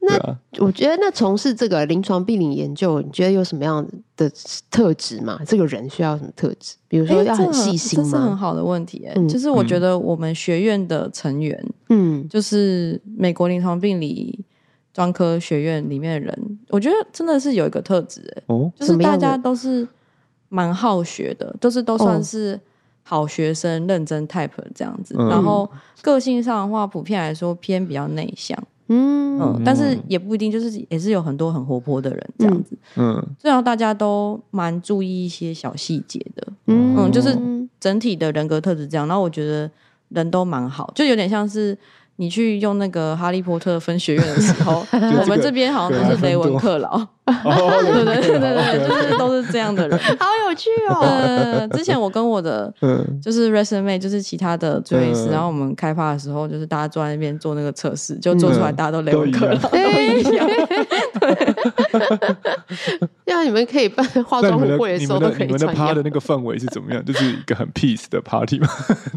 [0.01, 4.29] 那、啊、我觉得那从事这个临床病理研究，你觉得有什么样的
[4.73, 5.39] 特质吗？
[5.47, 6.75] 这个人需要什么特质？
[6.93, 8.05] 比如说要很细心吗？
[8.05, 9.15] 这是很好的问题、欸。
[9.17, 14.39] 嗯、就是我觉得我们学院的成员，嗯，就是美国临床病理
[14.93, 19.89] 专科学院里面的人，我觉得真的是有一个特质、欸，哦，就是大家都是
[20.51, 22.61] 蛮好学的，就是都算是
[23.03, 25.15] 好学生、认真 type 这样子。
[25.19, 25.67] 嗯、然后
[26.03, 28.63] 个性上的话，普遍来说偏比较内向。
[28.93, 32.77] 嗯嗯，但是也不一定，就是也是有很多很活泼的人这样子。
[32.97, 36.47] 嗯，最后大家都蛮注意一些小细节的。
[36.67, 37.37] 嗯嗯，就是
[37.81, 39.07] 整体的人格特质这样。
[39.07, 39.71] 然后我觉得
[40.11, 41.77] 人都蛮好，就有点像是。
[42.17, 46.97] 你去用那个哈利波特分学院的时候， 我们这边好像都是雷文克劳，
[47.27, 51.01] 对 对对对对，就是都是这样的人， 好有趣哦。
[51.01, 52.73] 呃，之前我跟我的
[53.23, 60.49] 就是 resume 就是其他的追忆师，然后我们开发的时候，就是大家坐在那边做那个测试，就做出来大家都雷文克劳，都一样。
[63.27, 65.47] 这样你们可以办化妆会的时候都可以。
[65.47, 67.05] 你们的趴的那个氛围是怎么样？
[67.05, 68.69] 就是一个很 peace 的 party 嘛，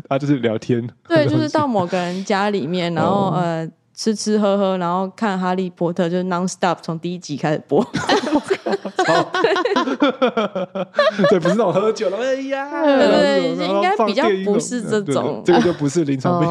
[0.10, 0.88] 他就是聊天。
[1.08, 2.94] 对，就是到某个人家里面。
[2.94, 7.86] 然后 呃，吃吃喝喝，然后看《哈利波特》，就是 non stop 从第一集开始播。
[11.30, 16.50] 对，不是那种喝酒了，哎呀，对应该比较不是这种，这个就不是临床病，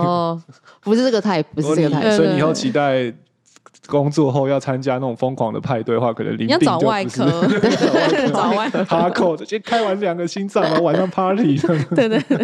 [0.81, 3.13] 不是这个 type，不是这个 type，所以你以后期待。
[3.87, 7.25] 工作后要参加那种疯狂的派对的话，可能你要找 外科，
[8.33, 11.59] 找外科，哈扣的，先开完两个心脏，然后晚上 party。
[11.95, 12.39] 对 对对，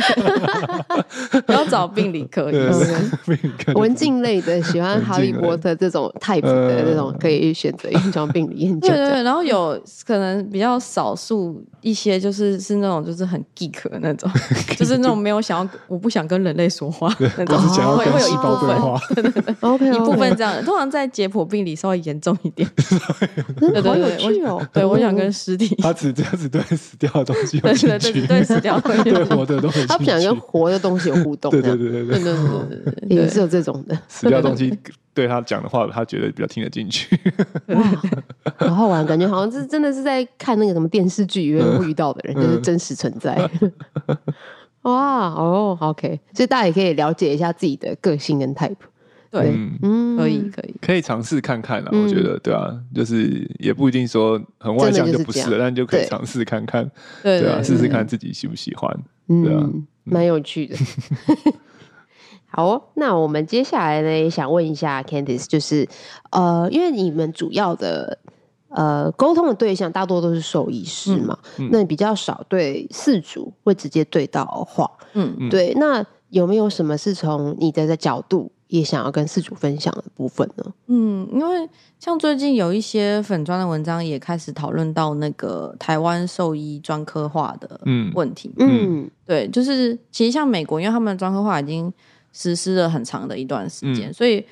[1.49, 3.73] 要找病理科，病理科。
[3.73, 8.89] 文静类的，喜欢哈利波特这种 type 的这种，可以选择临床病理研究。
[8.89, 14.31] 对对，然后有可能比较少数一些，就是是那种就是很 geek 的那种，
[14.77, 17.59] 就是那种没有想要，我不想跟人类说话那种，
[17.97, 20.53] 会会有一部分，OK，一部分这样。
[20.55, 21.30] 的，通常在解。
[21.31, 22.69] 剖病理稍微严重一点，
[23.59, 33.97] 对对对，我对我想跟尸体，他只这样子对死掉的东西，对对对对死掉的，对活的东西，他不想跟活的东西有互动，对对对对对对对，也是有这种的。
[34.09, 34.77] 死掉的东西
[35.13, 37.19] 对他讲的话，他觉得比较听得进去，
[38.59, 43.51] 好好玩，感觉好像是真的是在看那个什么电视剧里面会遇到的人，就是真实存在。
[44.83, 48.75] 哇哦，OK，所以大家也可以了解一下自己的个性跟 type。
[49.31, 51.91] 对，嗯，可以，可以，可以尝试看看啦。
[51.93, 56.91] 我觉得，对啊，就是也不一定说很外向就不是了，但就可以尝试看看，
[57.23, 58.93] 对啊，试试看自己喜不喜欢，
[59.29, 59.71] 对啊，
[60.03, 60.77] 蛮有趣的。
[62.53, 65.89] 好哦，那我们接下来呢，也想问一下 Candice，就是
[66.33, 68.19] 呃，因为你们主要的
[68.71, 71.39] 呃沟通的对象大多都是兽医师嘛，
[71.71, 78.51] 那比较少对饲主会直接对到话，嗯，对，那有没有什么是从你的角度？
[78.71, 80.65] 也想要跟四主分享的部分呢？
[80.87, 87.81] 嗯，因为像最近有一些粉砖的文章也开始讨论到那个台湾兽医专科化的
[88.15, 88.51] 问题。
[88.57, 91.93] 嗯，嗯对，就是其实像美国，因为他们专科化已经
[92.33, 94.45] 实施了很长的一段时间，嗯、所以。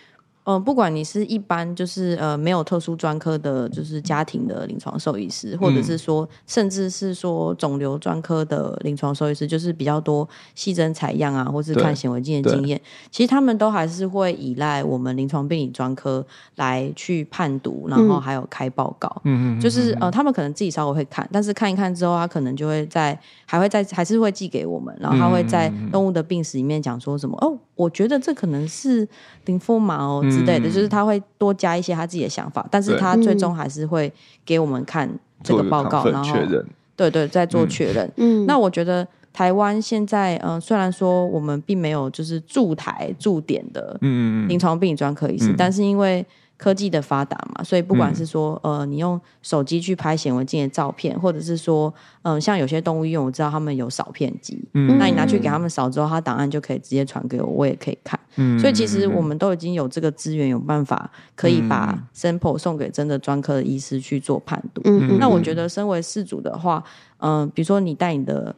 [0.48, 12.80] 嗯，不管你是一般就是呃没有特殊专科的，就是家庭的临床兽医师，或者是说，甚至是说肿瘤专科的临床兽医师，就是比较多细针采样啊，或是看显微镜的经验，
[13.10, 19.20] 其实他们都还是会依赖我们临床病理专科来去判读，然后还有开报告。
[19.24, 29.06] 嗯嗯，就是呃，他们可能自己稍微会看，但是看一看之后，他可能就会在还会在还是会寄给我们，然后他会在动物的病史里面讲说什么哦，我觉得这可能是
[29.44, 30.24] lymphoma 哦。
[30.38, 30.72] 之类的，嗯。
[30.72, 34.12] 就是他会多加一些他自己的想法，但是他最终还是会
[34.44, 35.08] 给我们看
[35.42, 36.64] 这个报告，然后确认，
[36.96, 38.10] 对对，再做确认。
[38.16, 44.48] 嗯，那我觉得台湾现在，嗯、呃，虽然说我们并没有就是驻台驻点的嗯。
[44.48, 46.24] 临床病理专科医师，嗯、但是因为
[46.58, 51.92] 科技的发达嘛，所以不管是说，呃，你用手机去拍显微镜的照片，或者是说，
[52.22, 58.18] 嗯、呃，像有些动物医院，我知道他们有扫片机，嗯，那你拿去给他们扫之后，他档案就可以直接传给我，我也可以看。
[58.34, 64.82] 嗯，所以其实我们都已经有这个资源，有办法可以把 sample 送给真的专科的医师去做判读。
[64.84, 66.82] 嗯，那我觉得，身为事主的话，
[67.18, 68.52] 嗯、呃，比如说你带你的。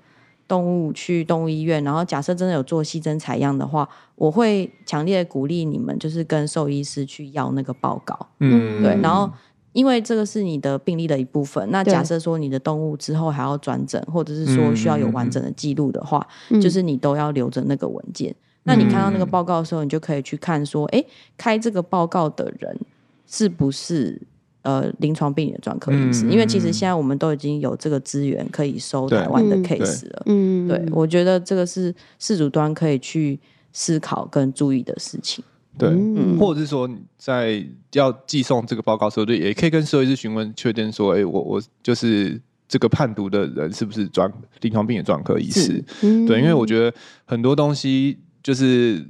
[0.50, 8.18] 动物去动物医院，然后假设真的有做细针采样的话，我会强烈鼓励你们，就是跟兽医师去要那个报告。
[8.40, 9.00] 嗯，对。
[9.00, 9.30] 然后，
[9.72, 11.64] 因为这个是你的病例的一部分。
[11.70, 18.32] 那假设说你的动物之后还要转诊，或者是说需要有完整的记录的话，嗯、就是你都要留着那个文件。
[18.32, 21.04] 嗯、那你看到那个报告的时候，你就可以去看说，哎，
[21.38, 22.76] 开这个报告的人
[23.24, 24.20] 是不是？
[24.62, 30.22] 呃，临床病理的专科医师，嗯、因为其实现在我们都已经有这个资源可以收台湾的 case 了。
[30.26, 33.40] 嗯，对，我觉得这个是事主端可以去
[33.72, 35.42] 思考跟注意的事情。
[35.78, 45.82] 对，嗯、或者是说在要寄送这个报告的时候，对，也可以跟兽医师询问，确定说，哎，我我就是这个判读的人是不是专临床病理专科医师？
[46.02, 46.94] 嗯、对，因为我觉得
[47.24, 49.06] 很多东西就是。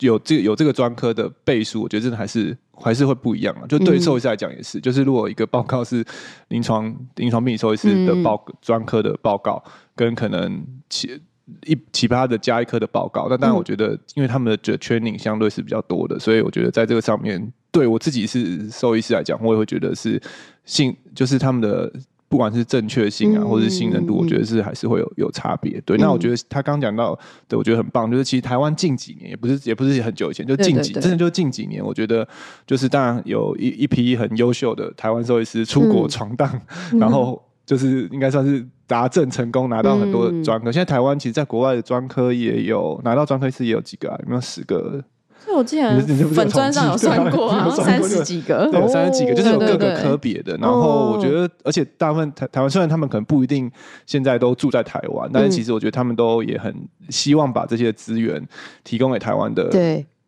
[0.00, 3.66] 有这有这个专科的背书，我觉得真的还是还是会不一样啊。
[3.66, 6.04] 就对兽医师来讲也是，嗯、就是如果一个报告是
[6.48, 9.62] 临床临床病理兽医师的报专、嗯、科的报告，
[9.94, 11.20] 跟可能其
[11.66, 20.20] 一其他的加一科的报告，那当然我觉得，因为他们的 training 相对是比较多的，所以我觉得在这个上面，对我自己是兽医师来讲，我也会觉得是
[20.64, 21.92] 信，就是他们的。
[22.34, 25.80] 不管是正确性啊，或者是信任度，我觉得是还是会有有差别。
[25.82, 27.16] 对，那我觉得他刚讲到
[27.46, 32.26] 对，我觉得很棒，就是其实台湾近几年也不是也不是很久以前，就近几真的就近几年，我觉得
[32.66, 36.60] 就是当然有一一批很优秀的台湾兽医师出国闯荡，
[36.98, 40.72] 然后就是应该算是达证成功，拿到很多专科。
[40.72, 45.04] 现在台湾其实，在国外的专科也有拿到专科是也有几个啊，有没有十个？
[45.52, 50.56] 我之前粉砖上有算过， 好像三十几个，对，三十几个，就是有各个科别的。
[50.58, 53.70] 然后我觉得，而且大部分台台湾虽然他们可能不一定
[54.06, 56.74] 现在都住在台湾，但是其实我觉得他们都也很
[57.08, 58.42] 希望把这些资源
[58.84, 59.68] 提供给台湾的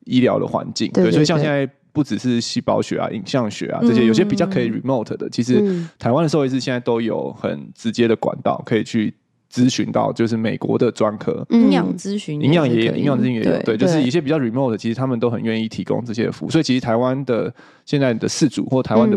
[0.04, 0.90] 医疗的环境。
[0.92, 5.62] 对，所以像现在不只是细胞学啊、影像学啊这些，有些比较可以 remote 的，其实
[5.98, 9.14] 台湾的兽医师现在都有很直接的管道可以去。
[9.56, 16.50] 咨询到就是美国的专科营养咨询，营养也有，营养咨询也有，对，就是一些比较 remote 的其实他们都很愿意提供这些服务。
[16.50, 17.50] 所以其实台湾的
[17.86, 19.16] 现在的饲主或台湾的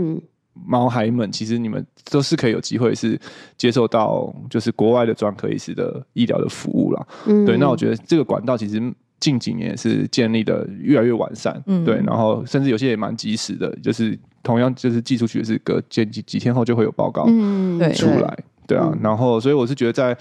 [0.53, 3.19] 毛孩们，其实你们都是可以有机会是
[3.57, 7.07] 接受到就是国外的专科医师的医疗的服务了。
[7.45, 8.81] 对，那我觉得这个管道其实
[9.19, 11.61] 近几年是建立的越来越完善。
[11.85, 18.37] 对，然后甚至有些也蛮及时的，就是同样就是寄出去是隔几几几天后就会有报告出来。
[18.37, 18.43] 对
[18.77, 20.17] 啊，然后所以我是觉得在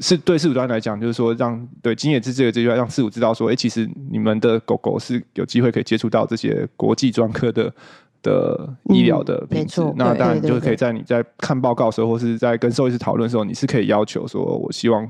[0.00, 7.74] 是对饲主端来讲，就是说让对经验之这个这句话让饲主知道说，哎，其实你们的狗狗是有机会可以接触到这些国际专科的
[8.22, 9.82] 的医疗的品质。
[9.82, 15.04] 嗯、那当然就是可以在你在看报告的时候，或是在跟兽医师讨论的时候，你是可以要求说，我希望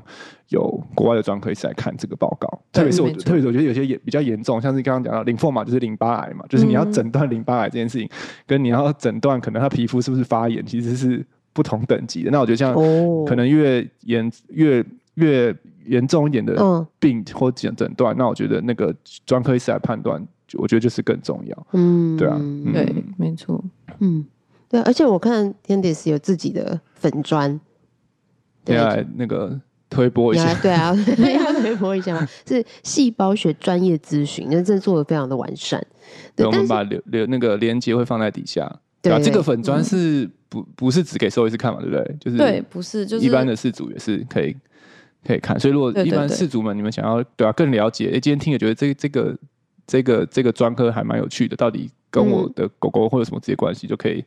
[0.47, 0.63] 有
[0.95, 2.47] 国外的专科医师来看这个报告。
[2.71, 8.17] 特别是我特别是我觉得有些严比较严重，像是刚刚讲到淋巴嘛，就是淋巴癌嘛，就是你要诊断淋巴癌这件事情，嗯、
[8.47, 11.23] 跟你要诊断可能他皮肤是不是发炎，其实是。
[11.59, 12.73] 不同等级的，那我觉得像
[13.25, 15.53] 可能越严越越
[15.85, 18.95] 严重一点的病或诊诊断，那我觉得那个
[19.25, 21.67] 专科医师来判断，我觉得就是更重要。
[21.73, 23.61] 嗯，对啊，嗯、对，没错，
[23.99, 24.25] 嗯，
[24.69, 27.59] 对，而且我看 Candice 有自己的粉砖，
[28.63, 28.77] 对。
[28.77, 35.85] 啊，那个推播一下，对啊， 要推播一下，是细胞学专业咨询，那真的做的非常的完善。
[36.37, 38.79] 对，我们把留留那个链接会放在底下。
[39.01, 42.15] 对啊，这个粉砖是不不是只给兽医师看嘛，对不对？
[42.19, 44.55] 就是对，不是，就是一般的饲主也是可以
[45.25, 45.57] 可以看。
[45.59, 49.37] 所以如果一般饲主们你们想要对啊更了解，哎，今天听也觉得这这个
[49.87, 54.25] 这个这个专科还蛮有趣的，到底跟我的狗狗会有什么直接关系，就可以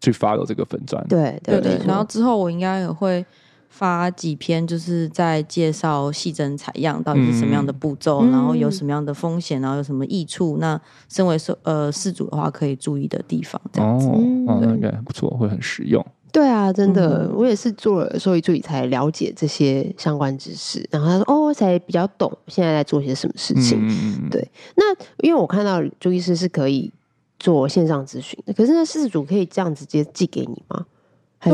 [0.00, 1.06] 去 follow 这个粉钻。
[1.08, 3.24] 对对对，然后之后我应该也会。
[3.68, 10.56] 发几篇就是在介绍细针采样到底是什么样的步骤，嗯、然后有什么样的风险，然后有什么益处。
[10.58, 16.04] 那身为饲呃事主的话，可以注意的地方，这样子，哦，应该不错，会很实用。
[16.32, 23.78] 对啊，真的，嗯、我也是做了兽医助理才了解这些相关知识，然后他说哦，我才比较懂现在在做些什么事情。
[23.88, 24.94] 嗯、对，那
[25.26, 26.92] 因为我看到朱医师是可以
[27.38, 30.84] 做线上咨询的，可是那事主可以这样直接寄给你吗？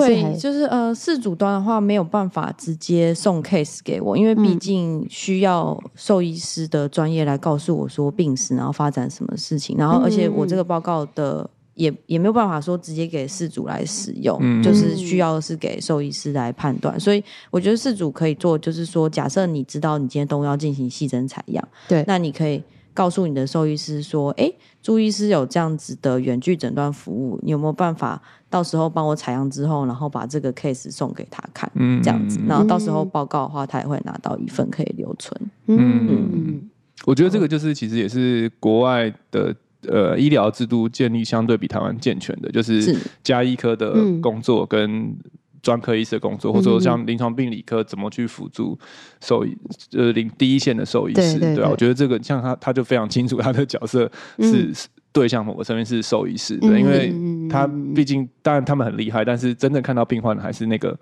[0.01, 16.99] 还是对，就是呃，事主端的话没有办法直接送 case 给我，因为毕竟需要兽医师的专业来告诉我说病史，然后发展什么事情，然后而且我这个报告的也也没有办法说直接给事主来使用，嗯、就是需要是给兽医师来判断。
[17.01, 22.63] 所以我觉得事主可以做，就是说，假设你知道你今天动物要进行细针采样，对，那你可以
[22.95, 28.21] 告诉你的兽医师说，哎，朱医师有这样子的远距诊断服务，你有没有办法？
[28.51, 35.41] 到时候帮我采样之后，然后把这个 case 送给他看，嗯、这样子，然后到时候报告的话，他也会拿到一份可以留存。
[35.69, 36.71] 嗯，嗯。
[37.07, 39.57] 我觉得这个就是其实也是国外的
[39.89, 45.17] 呃医疗制度建立相对比台湾健全的，就是加医科的工作跟
[45.63, 48.79] 专科医师的工作，嗯、或者说像临床病理科怎么去辅助
[49.21, 49.57] 兽医
[49.93, 54.65] 呃临第一线的兽医师，对，对，对，对啊，我觉得这个像他他就非常清楚他的角色是。
[54.65, 54.75] 嗯
[55.15, 57.13] 对象某个层面是兽医师的，因为
[57.47, 60.99] 他毕竟当然他们很厉害，但是真正看到病患的还是那个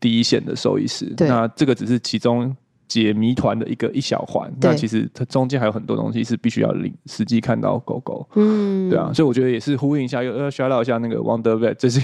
[0.00, 1.14] 第一线的兽医师。
[1.18, 2.52] 那这个只是其中。
[2.92, 12.02] 解谜团的一个一小环，那其实它中间还有很多东西是必须要领实际看到狗狗，嗯，对啊，所以我觉得也是呼应一下，又要 shout out 一下那个 Wonder Vet 最近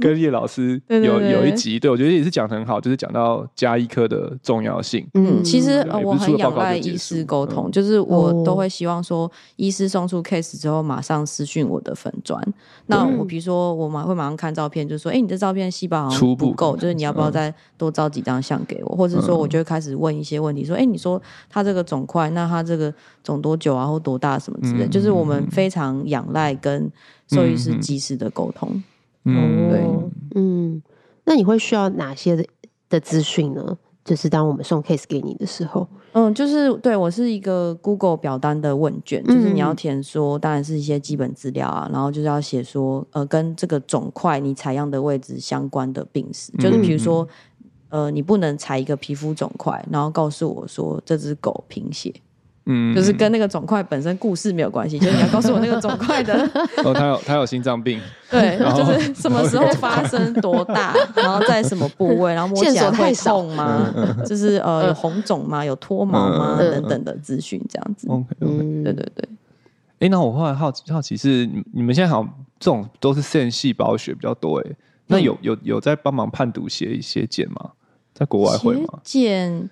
[0.00, 1.32] 跟叶老师有对对对。
[1.32, 5.06] 有一集，对我觉得也是讲的很好，就是讲到加医科的重要性。
[5.12, 12.42] 嗯，其实我很仰赖医师沟通，就是我都会希望说，医师送出 case 之后，马上私讯我的粉砖。
[12.86, 20.21] 那我比如说我马会马上看照片，就是说，哎，你这照片细胞好像不够，就是你要不要再多照几张相给我，或者说我就会开始问。
[20.22, 21.20] 一些问题说，哎，你说
[21.50, 26.90] 他这个肿块，那他这个肿多久啊，或多大什么之类，嗯、就是我们非常仰赖跟
[27.28, 28.82] 兽医师及时的沟通。
[29.24, 29.84] 嗯，对，
[30.36, 30.82] 嗯，
[31.24, 32.46] 那你会需要哪些的
[32.88, 33.76] 的资讯呢？
[34.04, 47.26] 就是当我们送 case 给你的时候，嗯，就是对我是一个 Google 表单的问卷，就是你要填说，当然是一些基本资料啊，然后就是要写说，呃，跟这个肿块你采样的位置相关的病史，就是比如说。
[47.92, 52.10] 呃，你不能采一个皮肤肿块，然后告诉我说这只狗贫血，
[52.64, 56.32] 嗯，就是跟那个肿块本身故事没有关系，就是你要告诉我那个肿块的，
[56.84, 58.00] 哦，他有他有心脏病，
[58.32, 63.92] 对，就是什么时候发生，多大，然后在什么部位，然后摸起来会痛吗？
[64.24, 65.62] 就是呃，有红肿吗？
[65.62, 66.56] 有脱毛吗？
[66.58, 68.08] 等等的资讯，这样子。
[68.08, 69.28] OK OK，对对对。
[69.98, 74.70] 哎，那我后来好奇好奇是，你们现在好像这种都是线细胞学比较多，哎，
[75.08, 77.70] 那有有有在帮忙判读血血检吗？
[78.14, 79.00] 在国外会吗？
[79.04, 79.70] 血检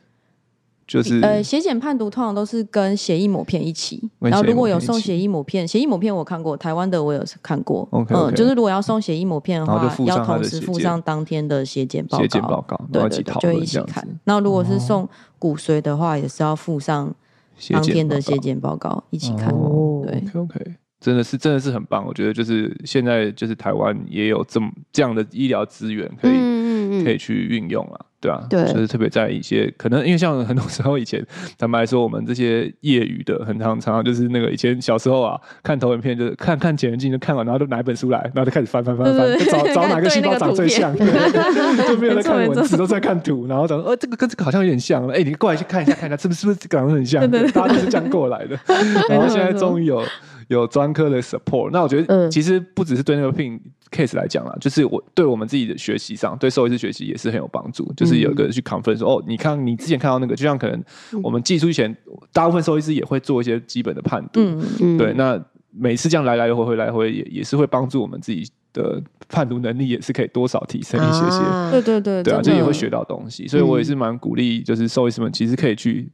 [0.86, 4.02] 就是呃，血检判读通常都是跟血液抹片一起。
[4.18, 7.88] 然后如果有送血液抹片，血液抹片我看过，台湾的我有看过。
[7.92, 12.22] 嗯，就是如果要送血液抹片的话，要同时附上当天的血检报告。
[12.22, 14.04] 血检报告，对对对，就一起看。
[14.24, 17.14] 那如果是送骨髓的话，也是要附上
[17.68, 19.54] 当天的血检报告一起看。
[20.02, 22.04] 对，OK，真的是真的是很棒。
[22.04, 28.06] 我觉得就是现在就是台湾也有这么这样的医疗资源可以可以去运用啊。
[28.20, 31.24] 对啊，对，就是特别在一些可能，因为像很多时候以前，
[31.58, 47.28] 坦白说，我们这些业余的，很常常就是那个以前小时候啊，看投影片，就是看看显微镜就看完，然后就拿一本书来，然后就开始翻翻翻翻，就找找哪个细胞长最像， 对，就没有在看文字，都在看图，然后讲，呃，这个跟这个好像有点像，哎，你过来去看一下，看一下，是不是是不是长得很像？
[47.52, 48.58] 大家都是这样过来的，
[49.08, 50.02] 然后现在终于有
[50.48, 53.58] 有专科的 support，那我觉得其实不只是对那个病。
[53.90, 57.92] Case 来讲啦，就是我对我们自己的学习上，对兽医师学习也是很有帮助。
[57.96, 60.82] 就是有一个人去 confirm 说，哦，你看你之前看到那个，就像可能
[61.22, 61.94] 我们寄出前，
[62.32, 64.40] 大部分兽医师也会做一些基本的判读。
[64.40, 64.98] 嗯嗯。
[64.98, 71.70] 对，那每次这样来来回回来回也也是会帮助我们自己的判读能力，也是可以多少提升一些些。
[71.72, 72.22] 对对对。
[72.22, 76.10] 对啊，就也会学到东西，所以我也是蛮鼓励，就是兽医师们其实可以去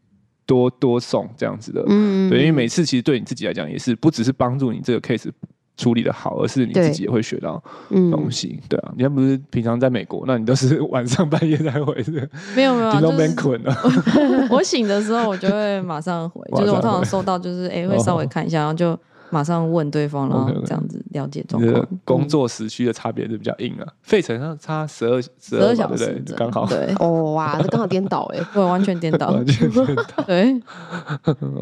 [0.46, 1.84] 多多送这样子的。
[1.88, 2.30] 嗯。
[2.30, 5.30] 对，因为每次其实对你自己来讲也是不只是帮助你这个 case。
[5.76, 8.92] 处理的好，而是你自己也会学到东西，对，对啊。
[8.96, 13.76] 你要不是平常在美国， 那你都是晚上半夜才回的，没有没有，都被困了。
[14.50, 18.98] 我醒的时候，我就会马上回，就是我通常收到，就是哎、欸，会稍微看一下，然后就。
[19.30, 21.86] 马上问对方，然后这样子了解状况。
[22.04, 26.66] 工作时区的差别是比较硬啊，费城上差十二十二小时，刚好。
[26.66, 30.04] 对， 哦哇，这刚好颠倒哎，对，完全颠倒， 完全颠倒。
[30.26, 30.62] 对，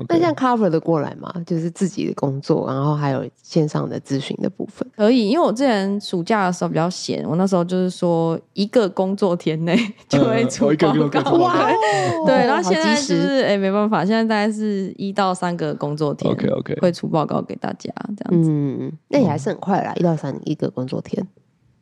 [0.08, 1.32] 那现在 cover 的过来嘛？
[1.46, 5.28] 就是自己的工作，然后还有线上的咨询的部分，可以。
[5.30, 11.32] 因为我之前暑假的时候比较闲，我那时候就是说一个工作天内就会出报告。
[11.38, 11.68] 哇，
[12.26, 17.53] 对，然后现在就是哎，没办法，现在大概是一到三个工作天，OK OK，会出报告给。
[17.56, 21.26] 大家这样子，嗯，那也还是很快啦，一到三一个工作天。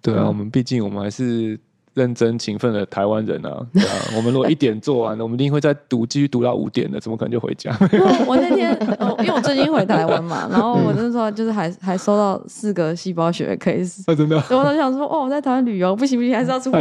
[0.00, 1.58] 对啊，我们毕竟我们还是
[1.94, 7.70] 认真勤奋的台湾人啊，对啊， 我们如果一点做完了，我们一定会再读，继续读到五点的，怎么可能就回家？
[8.26, 8.74] 我那天，
[9.20, 16.80] 因为我最近回台湾嘛， 然后我那时候就是还还收到四个细胞学的 case，真的，所以我都想说，哦，我在台湾旅游不行不行，还是要出国，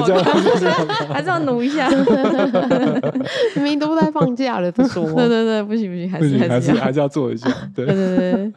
[1.12, 1.90] 还是要努一下，
[3.56, 7.86] 明明都在放假了，不说，对对对，不行不行，还是还是还是要做一下，对。
[7.86, 8.54] 对对，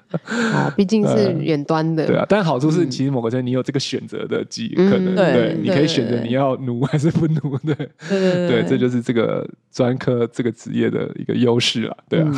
[0.53, 6.44] 啊，毕竟是远端的，对啊，但好处是，其实某个程度你有这个选择的机可能，对，你可以选择你要。
[6.45, 7.57] 要努 还是不努？
[7.59, 12.31] 对对对，对，这就是这个专科这个职业的一个优势了，对啊。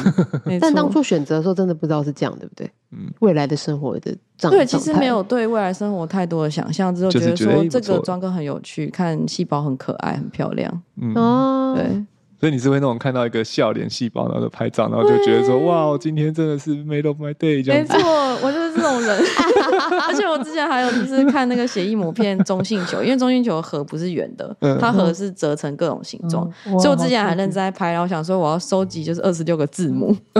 [0.45, 2.71] 嗯、 但当初选择的时候，真的不知道是这样，对不对？
[2.93, 10.83] 嗯，未来的生活的状对，其实没有对未来生活太多的想象，之后觉得说这个专科很有趣，看细胞很可爱、很漂亮。
[11.01, 12.05] 嗯，哦，对。
[12.39, 17.95] 所以你是会那种看到一个笑脸细胞，然后就拍照，然后就觉得说哇，今天真的是 made of my day 这样子。
[17.95, 18.11] 没错，
[18.43, 19.19] 我就是这种人。
[20.09, 26.51] 而且我之前还有就是 看那个协议膜片中性球，因为中性球核不是圆的，它核是折成各种形状，
[26.81, 30.17] 所以我之前还认真在拍，然后想说我要收集就是二十六个字母。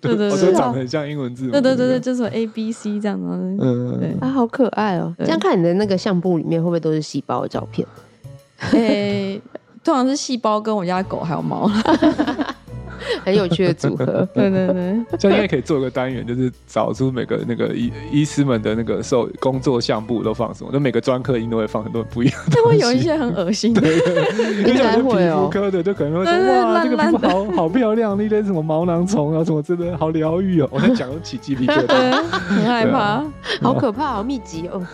[0.00, 1.52] 对对对，我长得很像英文字母。
[1.52, 3.24] 对对对对，就是 A B C 这样子。
[3.60, 5.14] 嗯，对啊，好可爱哦。
[5.18, 7.86] 这样看你的那个相簿里面会不会都是细胞的照片？
[8.72, 9.40] 诶。
[9.82, 11.70] 通常是细胞跟我家狗还有猫。
[13.24, 22.52] 很有趣的组合， 对对对，这样应该可以做一个单元，就是找出每个那个医医师们的那个受工作相簿都放什么，就每个专科应该都会放很多不一样的。
[22.56, 23.82] 就会有一些很恶心的，
[24.66, 25.48] 应该会哦。
[25.50, 30.68] 皮肤科的就可能会说哇，这个皮肤好好漂亮，那些什么毛囊虫啊，什么真的好疗愈哦。
[30.70, 33.24] 我在讲都起鸡皮疙瘩，很害怕，
[33.60, 34.84] 好可怕，好密集哦。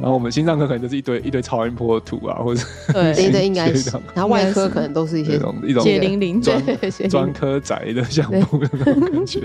[0.00, 3.90] 然后我们心脏科可能就是一堆一堆超音波图啊，或者对，对应该是。
[4.14, 5.36] 然后外科可能都是一些
[5.66, 6.62] 一种血淋淋专
[7.08, 9.40] 专科宅的项目的那种感觉，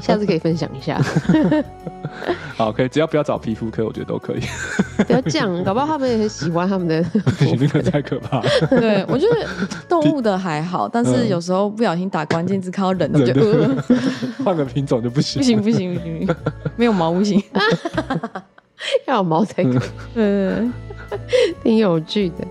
[0.00, 1.00] 下次可以分享一下。
[2.56, 4.40] 好，可以，只要不要找皮肤科，我觉得都可以。
[5.06, 7.04] 不要这样，搞不好他们也很喜欢他们的。
[7.58, 8.40] 那个太可怕。
[8.68, 9.46] 对，我觉得
[9.88, 13.42] 动物的还好，但是有时候不小心打关键字看到人的，就
[14.44, 15.40] 换个品种就不行。
[15.40, 16.36] 不行不行不行，
[16.76, 17.42] 没有毛不行，
[19.08, 19.80] 要有毛才可以。
[20.14, 20.72] 嗯，
[21.62, 22.46] 挺有趣的。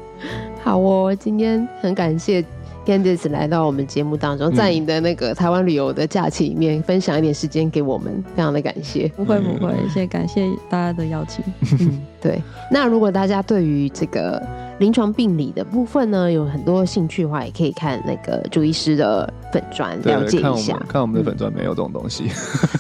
[0.63, 2.43] 好哦，今天很感谢。
[2.91, 9.07] Candice 来到我们节目当中，在你的那个台湾旅游的假期里面，分享一点时间给我们，非常的感谢。
[9.15, 11.41] 不会不会，谢谢感谢大家的邀请。
[11.79, 12.41] 嗯，对。
[12.69, 14.41] 那如果大家对于这个
[14.79, 20.77] 临床病理的部分呢，有很多兴趣的话，也可以看那个朱医师的粉砖，了解一下。
[20.89, 22.25] 看我们的粉砖没有这种东西。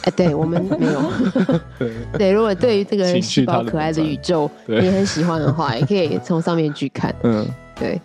[0.03, 1.01] 哎， 对我们没有。
[1.79, 7.15] 对对，如果对于这个细胞可爱的宇宙你很喜欢的话，也可以从上面去看。
[7.23, 7.47] 嗯。
[7.79, 7.99] 对，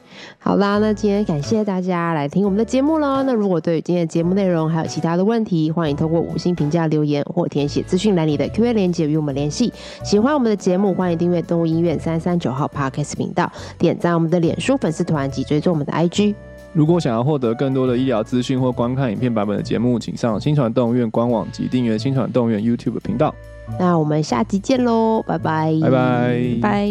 [0.47, 3.21] 好啦，那今天感谢大家来听我们的节目喽。
[3.25, 9.73] 那如果对于今天的节目内容还有其他的问题，欢迎通过五星评价留言或填写资讯栏里的 Q&A 链接与我们联系。
[10.05, 16.37] 喜欢我们的节目，欢迎订阅动物医院三三九号 Podcast 频道，点赞我们的脸书粉丝团及追踪我们的 IG。
[16.73, 23.35] 如果想要获得更多的医疗资讯或观看影片版本的节目，请上新传动物院官网及订阅新传动物院 YouTube 频道。
[23.81, 26.89] 那我们下集见喽，拜拜，拜拜，拜。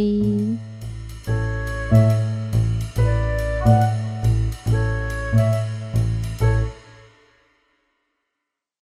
[3.66, 3.95] Thank you.